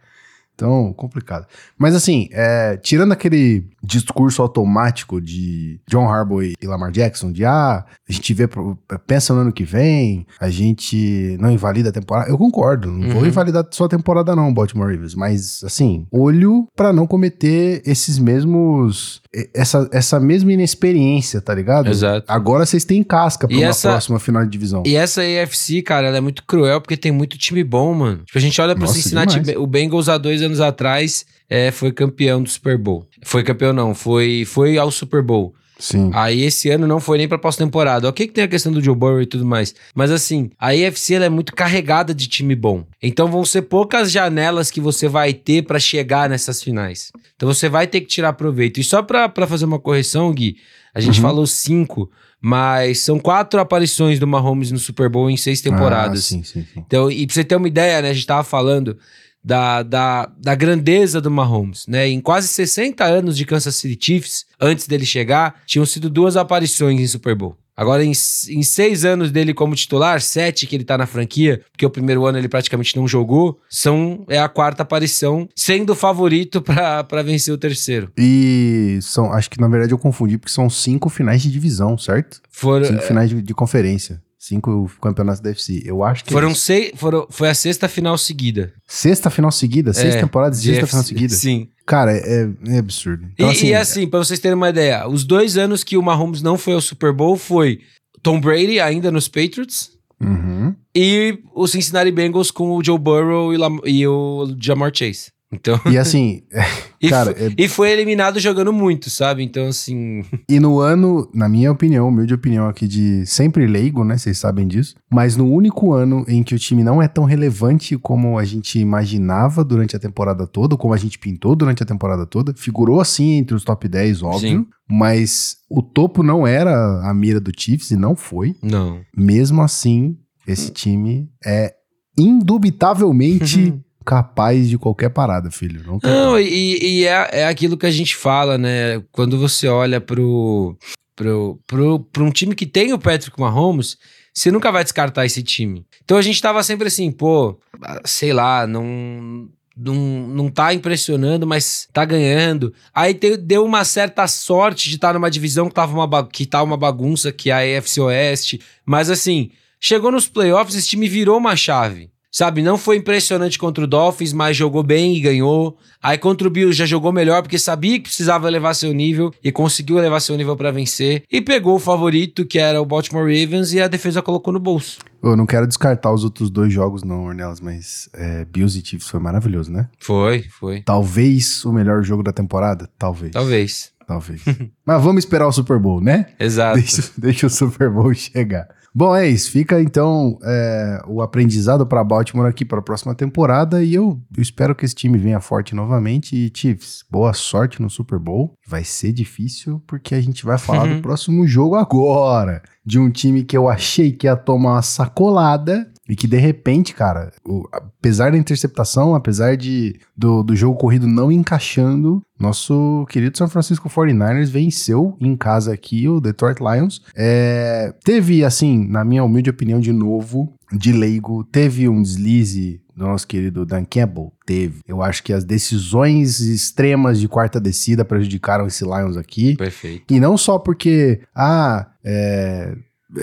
Então, 0.61 0.93
complicado. 0.93 1.47
Mas 1.77 1.95
assim, 1.95 2.29
é, 2.31 2.77
tirando 2.77 3.11
aquele 3.13 3.65
discurso 3.83 4.43
automático 4.43 5.19
de 5.19 5.79
John 5.89 6.07
Harbaugh 6.07 6.43
e 6.43 6.53
Lamar 6.63 6.91
Jackson, 6.91 7.31
de 7.31 7.43
ah, 7.43 7.83
a 8.07 8.11
gente 8.11 8.31
vê, 8.33 8.47
pro- 8.47 8.77
pensa 9.07 9.33
no 9.33 9.39
ano 9.41 9.51
que 9.51 9.63
vem, 9.63 10.25
a 10.39 10.49
gente 10.51 11.35
não 11.39 11.49
invalida 11.49 11.89
a 11.89 11.91
temporada. 11.91 12.29
Eu 12.29 12.37
concordo, 12.37 12.91
não 12.91 13.09
vou 13.09 13.21
Uhum. 13.23 13.27
invalidar 13.27 13.65
só 13.71 13.85
a 13.85 13.89
temporada 13.89 14.35
não, 14.35 14.53
Baltimore 14.53 14.91
Ravens, 14.91 15.15
mas 15.15 15.63
assim, 15.63 16.05
olho 16.11 16.67
pra 16.75 16.93
não 16.93 17.07
cometer 17.07 17.81
esses 17.83 18.19
mesmos, 18.19 19.19
essa, 19.55 19.89
essa 19.91 20.19
mesma 20.19 20.53
inexperiência, 20.53 21.41
tá 21.41 21.53
ligado? 21.55 21.89
Exato. 21.89 22.25
Agora 22.27 22.65
vocês 22.67 22.85
têm 22.85 23.03
casca 23.03 23.47
pra 23.47 23.55
E 23.57 23.59
uma 23.61 23.69
essa- 23.69 23.89
próxima 23.89 24.19
final 24.19 24.43
de 24.43 24.51
divisão. 24.51 24.83
E 24.85 24.95
essa 24.95 25.21
AFC, 25.21 25.81
cara, 25.81 26.07
ela 26.07 26.17
é 26.17 26.21
muito 26.21 26.43
cruel 26.45 26.79
porque 26.81 26.95
tem 26.97 27.11
muito 27.11 27.37
time 27.37 27.63
bom, 27.63 27.93
mano. 27.93 28.23
Tipo, 28.25 28.37
a 28.37 28.41
gente 28.41 28.61
olha 28.61 28.75
pro 28.75 28.83
Nossa, 28.85 28.93
Cincinnati, 28.95 29.39
demais. 29.39 29.57
o 29.57 29.65
Bengals 29.65 30.07
há 30.09 30.17
dois 30.17 30.41
anos 30.41 30.50
atrás 30.59 31.25
é, 31.49 31.71
foi 31.71 31.91
campeão 31.91 32.41
do 32.43 32.49
Super 32.49 32.77
Bowl. 32.77 33.07
Foi 33.23 33.43
campeão 33.43 33.71
não, 33.71 33.93
foi, 33.95 34.43
foi 34.45 34.77
ao 34.77 34.91
Super 34.91 35.21
Bowl. 35.21 35.53
Sim. 35.79 36.11
Aí 36.13 36.43
esse 36.43 36.69
ano 36.69 36.85
não 36.85 36.99
foi 36.99 37.17
nem 37.17 37.27
pra 37.27 37.39
pós-temporada. 37.39 38.07
Ok 38.07 38.27
que 38.27 38.33
tem 38.33 38.43
a 38.43 38.47
questão 38.47 38.71
do 38.71 38.79
Joe 38.83 38.95
Burrow 38.95 39.19
e 39.21 39.25
tudo 39.25 39.43
mais. 39.43 39.73
Mas 39.95 40.11
assim, 40.11 40.51
a 40.59 40.75
ela 40.75 41.25
é 41.25 41.29
muito 41.29 41.55
carregada 41.55 42.13
de 42.13 42.27
time 42.27 42.53
bom. 42.55 42.85
Então 43.01 43.27
vão 43.27 43.43
ser 43.43 43.63
poucas 43.63 44.11
janelas 44.11 44.69
que 44.69 44.79
você 44.79 45.07
vai 45.07 45.33
ter 45.33 45.63
pra 45.63 45.79
chegar 45.79 46.29
nessas 46.29 46.61
finais. 46.61 47.11
Então 47.35 47.51
você 47.51 47.67
vai 47.67 47.87
ter 47.87 48.01
que 48.01 48.07
tirar 48.07 48.33
proveito. 48.33 48.79
E 48.79 48.83
só 48.83 49.01
pra 49.01 49.27
pra 49.27 49.47
fazer 49.47 49.65
uma 49.65 49.79
correção, 49.79 50.31
Gui, 50.31 50.57
a 50.93 50.99
gente 50.99 51.15
Uhum. 51.17 51.23
falou 51.23 51.47
cinco, 51.47 52.11
mas 52.39 52.99
são 52.99 53.17
quatro 53.19 53.59
aparições 53.59 54.19
do 54.19 54.27
Mahomes 54.27 54.71
no 54.71 54.77
Super 54.77 55.09
Bowl 55.09 55.31
em 55.31 55.37
seis 55.37 55.61
temporadas. 55.61 56.19
Ah, 56.19 56.27
sim, 56.27 56.43
sim, 56.43 56.61
sim. 56.61 56.79
Então, 56.85 57.09
e 57.09 57.25
pra 57.25 57.33
você 57.33 57.43
ter 57.43 57.55
uma 57.55 57.67
ideia, 57.67 58.03
né? 58.03 58.11
A 58.11 58.13
gente 58.13 58.27
tava 58.27 58.43
falando 58.43 58.97
da, 59.43 59.83
da, 59.83 60.31
da 60.37 60.55
grandeza 60.55 61.19
do 61.19 61.31
Mahomes, 61.31 61.85
né? 61.87 62.07
Em 62.07 62.21
quase 62.21 62.47
60 62.47 63.03
anos 63.03 63.35
de 63.35 63.45
Kansas 63.45 63.75
City 63.75 63.97
Chiefs, 64.05 64.45
antes 64.59 64.87
dele 64.87 65.05
chegar, 65.05 65.61
tinham 65.65 65.85
sido 65.85 66.09
duas 66.09 66.37
aparições 66.37 66.99
em 66.99 67.07
Super 67.07 67.35
Bowl. 67.35 67.57
Agora, 67.75 68.03
em, 68.03 68.11
em 68.11 68.63
seis 68.63 69.05
anos 69.05 69.31
dele 69.31 69.53
como 69.53 69.73
titular, 69.73 70.21
sete 70.21 70.67
que 70.67 70.75
ele 70.75 70.83
tá 70.83 70.97
na 70.97 71.07
franquia, 71.07 71.61
porque 71.71 71.85
o 71.85 71.89
primeiro 71.89 72.25
ano 72.25 72.37
ele 72.37 72.49
praticamente 72.49 72.95
não 72.95 73.07
jogou, 73.07 73.59
são, 73.69 74.23
é 74.29 74.37
a 74.37 74.49
quarta 74.49 74.83
aparição, 74.83 75.47
sendo 75.55 75.93
o 75.93 75.95
favorito 75.95 76.61
pra 76.61 77.03
pra 77.03 77.23
vencer 77.23 77.51
o 77.51 77.57
terceiro. 77.57 78.11
E 78.17 78.99
são, 79.01 79.31
acho 79.33 79.49
que 79.49 79.59
na 79.59 79.67
verdade 79.67 79.93
eu 79.93 79.97
confundi, 79.97 80.37
porque 80.37 80.53
são 80.53 80.69
cinco 80.69 81.09
finais 81.09 81.41
de 81.41 81.49
divisão, 81.49 81.97
certo? 81.97 82.41
Foram, 82.51 82.85
Cinco 82.85 83.01
finais 83.01 83.29
de, 83.29 83.41
de 83.41 83.53
conferência. 83.53 84.21
Cinco 84.43 84.89
campeonatos 84.99 85.39
da 85.39 85.49
UFC. 85.49 85.83
Eu 85.85 86.03
acho 86.03 86.25
que. 86.25 86.33
foram 86.33 86.55
seis, 86.55 86.91
foram, 86.95 87.27
foi 87.29 87.47
a 87.47 87.53
sexta 87.53 87.87
final 87.87 88.17
seguida. 88.17 88.73
Sexta 88.87 89.29
final 89.29 89.51
seguida? 89.51 89.93
Seis 89.93 90.15
É, 90.15 90.19
temporadas 90.19 90.57
e 90.59 90.63
sexta 90.63 90.79
FC. 90.81 90.89
final 90.89 91.03
seguida? 91.03 91.35
Sim. 91.35 91.67
Cara, 91.85 92.11
é, 92.17 92.49
é 92.69 92.77
absurdo. 92.79 93.25
E 93.37 93.43
Então, 93.43 93.53
e 93.53 93.75
assim, 93.75 94.07
pra 94.07 94.17
vocês 94.17 94.39
terem 94.39 94.55
uma 94.55 94.69
ideia, 94.69 95.07
os 95.07 95.23
dois 95.23 95.57
anos 95.57 95.83
que 95.83 95.95
o 95.95 96.01
Mahomes 96.01 96.41
não 96.41 96.57
foi 96.57 96.73
ao 96.73 96.81
Super 96.81 97.13
Bowl 97.13 97.37
foi 97.37 97.81
Tom 98.23 98.41
Brady 98.41 98.79
ainda 98.79 99.11
nos 99.11 99.27
Patriots 99.27 99.91
uhum. 100.19 100.73
e 100.95 101.37
o 101.53 101.67
Cincinnati 101.67 102.11
Bengals 102.11 102.49
com 102.49 102.71
o 102.75 102.83
Joe 102.83 102.97
Burrow 102.97 103.53
e, 103.53 103.57
Lam- 103.57 103.79
e 103.85 104.07
o 104.07 104.55
Jamar 104.59 104.91
Chase. 104.91 105.31
Então, 105.53 105.79
E 105.91 105.97
assim, 105.97 106.43
e, 107.01 107.09
Cara, 107.09 107.33
foi, 107.35 107.45
é- 107.47 107.53
e 107.57 107.67
foi 107.67 107.91
eliminado 107.91 108.39
jogando 108.39 108.71
muito, 108.71 109.09
sabe? 109.09 109.43
Então, 109.43 109.67
assim, 109.67 110.23
e 110.49 110.59
no 110.59 110.79
ano, 110.79 111.29
na 111.33 111.49
minha 111.49 111.71
opinião, 111.71 112.07
humilde 112.07 112.33
opinião 112.33 112.69
aqui 112.69 112.87
de 112.87 113.25
sempre 113.25 113.67
leigo, 113.67 114.03
né? 114.05 114.17
Vocês 114.17 114.37
sabem 114.37 114.65
disso. 114.67 114.95
Mas 115.11 115.35
no 115.35 115.45
único 115.51 115.91
ano 115.93 116.23
em 116.27 116.41
que 116.41 116.55
o 116.55 116.59
time 116.59 116.83
não 116.83 117.01
é 117.01 117.07
tão 117.07 117.25
relevante 117.25 117.97
como 117.97 118.39
a 118.39 118.45
gente 118.45 118.79
imaginava 118.79 119.63
durante 119.63 119.95
a 119.95 119.99
temporada 119.99 120.47
toda, 120.47 120.77
como 120.77 120.93
a 120.93 120.97
gente 120.97 121.19
pintou 121.19 121.55
durante 121.55 121.83
a 121.83 121.85
temporada 121.85 122.25
toda, 122.25 122.53
figurou 122.55 123.01
assim 123.01 123.33
entre 123.33 123.53
os 123.55 123.63
top 123.65 123.87
10, 123.89 124.23
óbvio. 124.23 124.59
Sim. 124.61 124.67
Mas 124.89 125.57
o 125.69 125.81
topo 125.81 126.21
não 126.23 126.45
era 126.47 126.71
a 127.09 127.13
mira 127.13 127.39
do 127.39 127.51
Chiefs 127.55 127.91
e 127.91 127.95
não 127.95 128.15
foi. 128.15 128.55
não. 128.63 129.01
Mesmo 129.15 129.61
assim, 129.61 130.17
esse 130.47 130.71
time 130.71 131.29
é 131.45 131.73
indubitavelmente 132.17 133.73
capaz 134.05 134.69
de 134.69 134.77
qualquer 134.77 135.09
parada, 135.09 135.49
filho. 135.51 135.83
Não 135.85 135.99
Não, 136.03 136.39
e, 136.39 136.77
e 136.81 137.05
é, 137.05 137.29
é 137.41 137.47
aquilo 137.47 137.77
que 137.77 137.85
a 137.85 137.91
gente 137.91 138.15
fala, 138.15 138.57
né? 138.57 139.01
Quando 139.11 139.37
você 139.37 139.67
olha 139.67 140.01
pro, 140.01 140.75
pro, 141.15 141.59
pro, 141.67 141.99
pro 141.99 142.25
um 142.25 142.31
time 142.31 142.55
que 142.55 142.65
tem 142.65 142.93
o 142.93 142.99
Patrick 142.99 143.39
Mahomes, 143.39 143.97
você 144.33 144.51
nunca 144.51 144.71
vai 144.71 144.83
descartar 144.83 145.25
esse 145.25 145.43
time. 145.43 145.85
Então 146.03 146.17
a 146.17 146.21
gente 146.21 146.41
tava 146.41 146.63
sempre 146.63 146.87
assim, 146.87 147.11
pô, 147.11 147.59
sei 148.05 148.33
lá, 148.33 148.65
não. 148.67 149.49
Não, 149.83 149.95
não 150.27 150.49
tá 150.51 150.73
impressionando, 150.73 151.47
mas 151.47 151.87
tá 151.93 152.03
ganhando. 152.03 152.73
Aí 152.93 153.13
te- 153.13 153.37
deu 153.37 153.63
uma 153.65 153.85
certa 153.85 154.27
sorte 154.27 154.89
de 154.89 154.95
estar 154.95 155.13
numa 155.13 155.31
divisão 155.31 155.69
que, 155.69 155.73
tava 155.73 155.97
uma, 155.97 156.27
que 156.27 156.45
tá 156.45 156.61
uma 156.61 156.75
bagunça, 156.75 157.31
que 157.31 157.49
é 157.49 157.53
a 157.53 157.65
EFC 157.65 158.01
Oeste. 158.01 158.61
Mas 158.85 159.09
assim, 159.09 159.49
chegou 159.79 160.11
nos 160.11 160.27
playoffs, 160.27 160.75
esse 160.75 160.89
time 160.89 161.07
virou 161.07 161.37
uma 161.37 161.55
chave. 161.55 162.11
Sabe, 162.31 162.61
não 162.61 162.77
foi 162.77 162.95
impressionante 162.95 163.59
contra 163.59 163.83
o 163.83 163.87
Dolphins, 163.87 164.31
mas 164.31 164.55
jogou 164.55 164.81
bem 164.81 165.17
e 165.17 165.19
ganhou. 165.19 165.77
Aí 166.01 166.17
contra 166.17 166.47
o 166.47 166.51
Bills 166.51 166.77
já 166.77 166.85
jogou 166.85 167.11
melhor 167.11 167.41
porque 167.41 167.59
sabia 167.59 167.97
que 167.97 168.03
precisava 168.03 168.47
elevar 168.47 168.73
seu 168.73 168.93
nível 168.93 169.33
e 169.43 169.51
conseguiu 169.51 169.97
elevar 169.97 170.21
seu 170.21 170.37
nível 170.37 170.55
pra 170.55 170.71
vencer. 170.71 171.23
E 171.29 171.41
pegou 171.41 171.75
o 171.75 171.79
favorito, 171.79 172.45
que 172.45 172.57
era 172.57 172.81
o 172.81 172.85
Baltimore 172.85 173.23
Ravens, 173.23 173.73
e 173.73 173.81
a 173.81 173.87
defesa 173.89 174.21
colocou 174.21 174.53
no 174.53 174.59
bolso. 174.59 174.99
Eu 175.21 175.35
não 175.35 175.45
quero 175.45 175.67
descartar 175.67 176.11
os 176.13 176.23
outros 176.23 176.49
dois 176.49 176.71
jogos, 176.73 177.03
não, 177.03 177.25
Ornelas, 177.25 177.59
mas 177.59 178.09
é, 178.13 178.45
Bills 178.45 178.79
e 178.79 178.83
Chiefs 178.83 179.09
foi 179.09 179.19
maravilhoso, 179.19 179.69
né? 179.69 179.89
Foi, 179.99 180.45
foi. 180.49 180.81
Talvez 180.83 181.65
o 181.65 181.73
melhor 181.73 182.01
jogo 182.01 182.23
da 182.23 182.31
temporada? 182.31 182.89
Talvez. 182.97 183.33
Talvez. 183.33 183.91
Talvez. 184.07 184.41
mas 184.85 185.03
vamos 185.03 185.23
esperar 185.23 185.47
o 185.47 185.51
Super 185.51 185.77
Bowl, 185.77 186.01
né? 186.01 186.27
Exato. 186.39 186.79
Deixa, 186.79 187.11
deixa 187.17 187.47
o 187.47 187.49
Super 187.49 187.89
Bowl 187.89 188.13
chegar. 188.13 188.67
Bom, 188.93 189.15
é 189.15 189.25
isso. 189.27 189.49
Fica 189.51 189.81
então 189.81 190.37
é, 190.43 191.01
o 191.07 191.21
aprendizado 191.21 191.85
para 191.87 192.03
Baltimore 192.03 192.47
aqui 192.49 192.65
para 192.65 192.79
a 192.79 192.83
próxima 192.83 193.15
temporada 193.15 193.81
e 193.81 193.93
eu, 193.93 194.19
eu 194.35 194.41
espero 194.41 194.75
que 194.75 194.83
esse 194.83 194.93
time 194.95 195.17
venha 195.17 195.39
forte 195.39 195.73
novamente. 195.73 196.35
E 196.35 196.51
Chiefs, 196.53 197.03
boa 197.09 197.31
sorte 197.33 197.81
no 197.81 197.89
Super 197.89 198.19
Bowl. 198.19 198.53
Vai 198.67 198.83
ser 198.83 199.13
difícil 199.13 199.81
porque 199.87 200.13
a 200.13 200.21
gente 200.21 200.43
vai 200.45 200.57
falar 200.57 200.87
Uhum. 200.87 200.95
do 200.97 201.01
próximo 201.01 201.47
jogo 201.47 201.75
agora. 201.75 202.61
De 202.85 202.97
um 202.99 203.09
time 203.09 203.43
que 203.43 203.55
eu 203.55 203.69
achei 203.69 204.11
que 204.11 204.27
ia 204.27 204.35
tomar 204.35 204.71
uma 204.73 204.81
sacolada 204.81 205.90
e 206.11 206.15
que 206.15 206.27
de 206.27 206.35
repente, 206.37 206.93
cara, 206.93 207.31
o- 207.45 207.63
apesar 207.71 208.33
da 208.33 208.37
interceptação, 208.37 209.15
apesar 209.15 209.55
de 209.55 209.97
do, 210.15 210.43
do 210.43 210.53
jogo 210.55 210.77
corrido 210.77 211.07
não 211.07 211.31
encaixando, 211.31 212.21
nosso 212.37 213.05
querido 213.09 213.37
São 213.37 213.47
Francisco 213.47 213.89
49ers 213.89 214.49
venceu 214.49 215.15
em 215.21 215.37
casa 215.37 215.73
aqui 215.73 216.09
o 216.09 216.19
Detroit 216.19 216.59
Lions. 216.59 217.01
É, 217.15 217.93
teve, 218.03 218.43
assim, 218.43 218.85
na 218.89 219.05
minha 219.05 219.23
humilde 219.23 219.49
opinião, 219.49 219.79
de 219.79 219.93
novo, 219.93 220.53
de 220.71 220.91
leigo, 220.91 221.45
teve 221.45 221.87
um 221.87 222.01
deslize 222.01 222.81
do 222.95 223.05
nosso 223.07 223.25
querido 223.25 223.65
Dan 223.65 223.85
Campbell? 223.85 224.33
Teve. 224.45 224.81
Eu 224.85 225.01
acho 225.01 225.23
que 225.23 225.31
as 225.31 225.45
decisões 225.45 226.39
extremas 226.41 227.19
de 227.21 227.27
quarta 227.29 227.59
descida 227.59 228.03
prejudicaram 228.03 228.67
esse 228.67 228.83
Lions 228.83 229.15
aqui. 229.15 229.55
Perfeito. 229.55 230.13
E 230.13 230.19
não 230.19 230.35
só 230.37 230.59
porque, 230.59 231.21
ah, 231.33 231.87
é, 232.03 232.75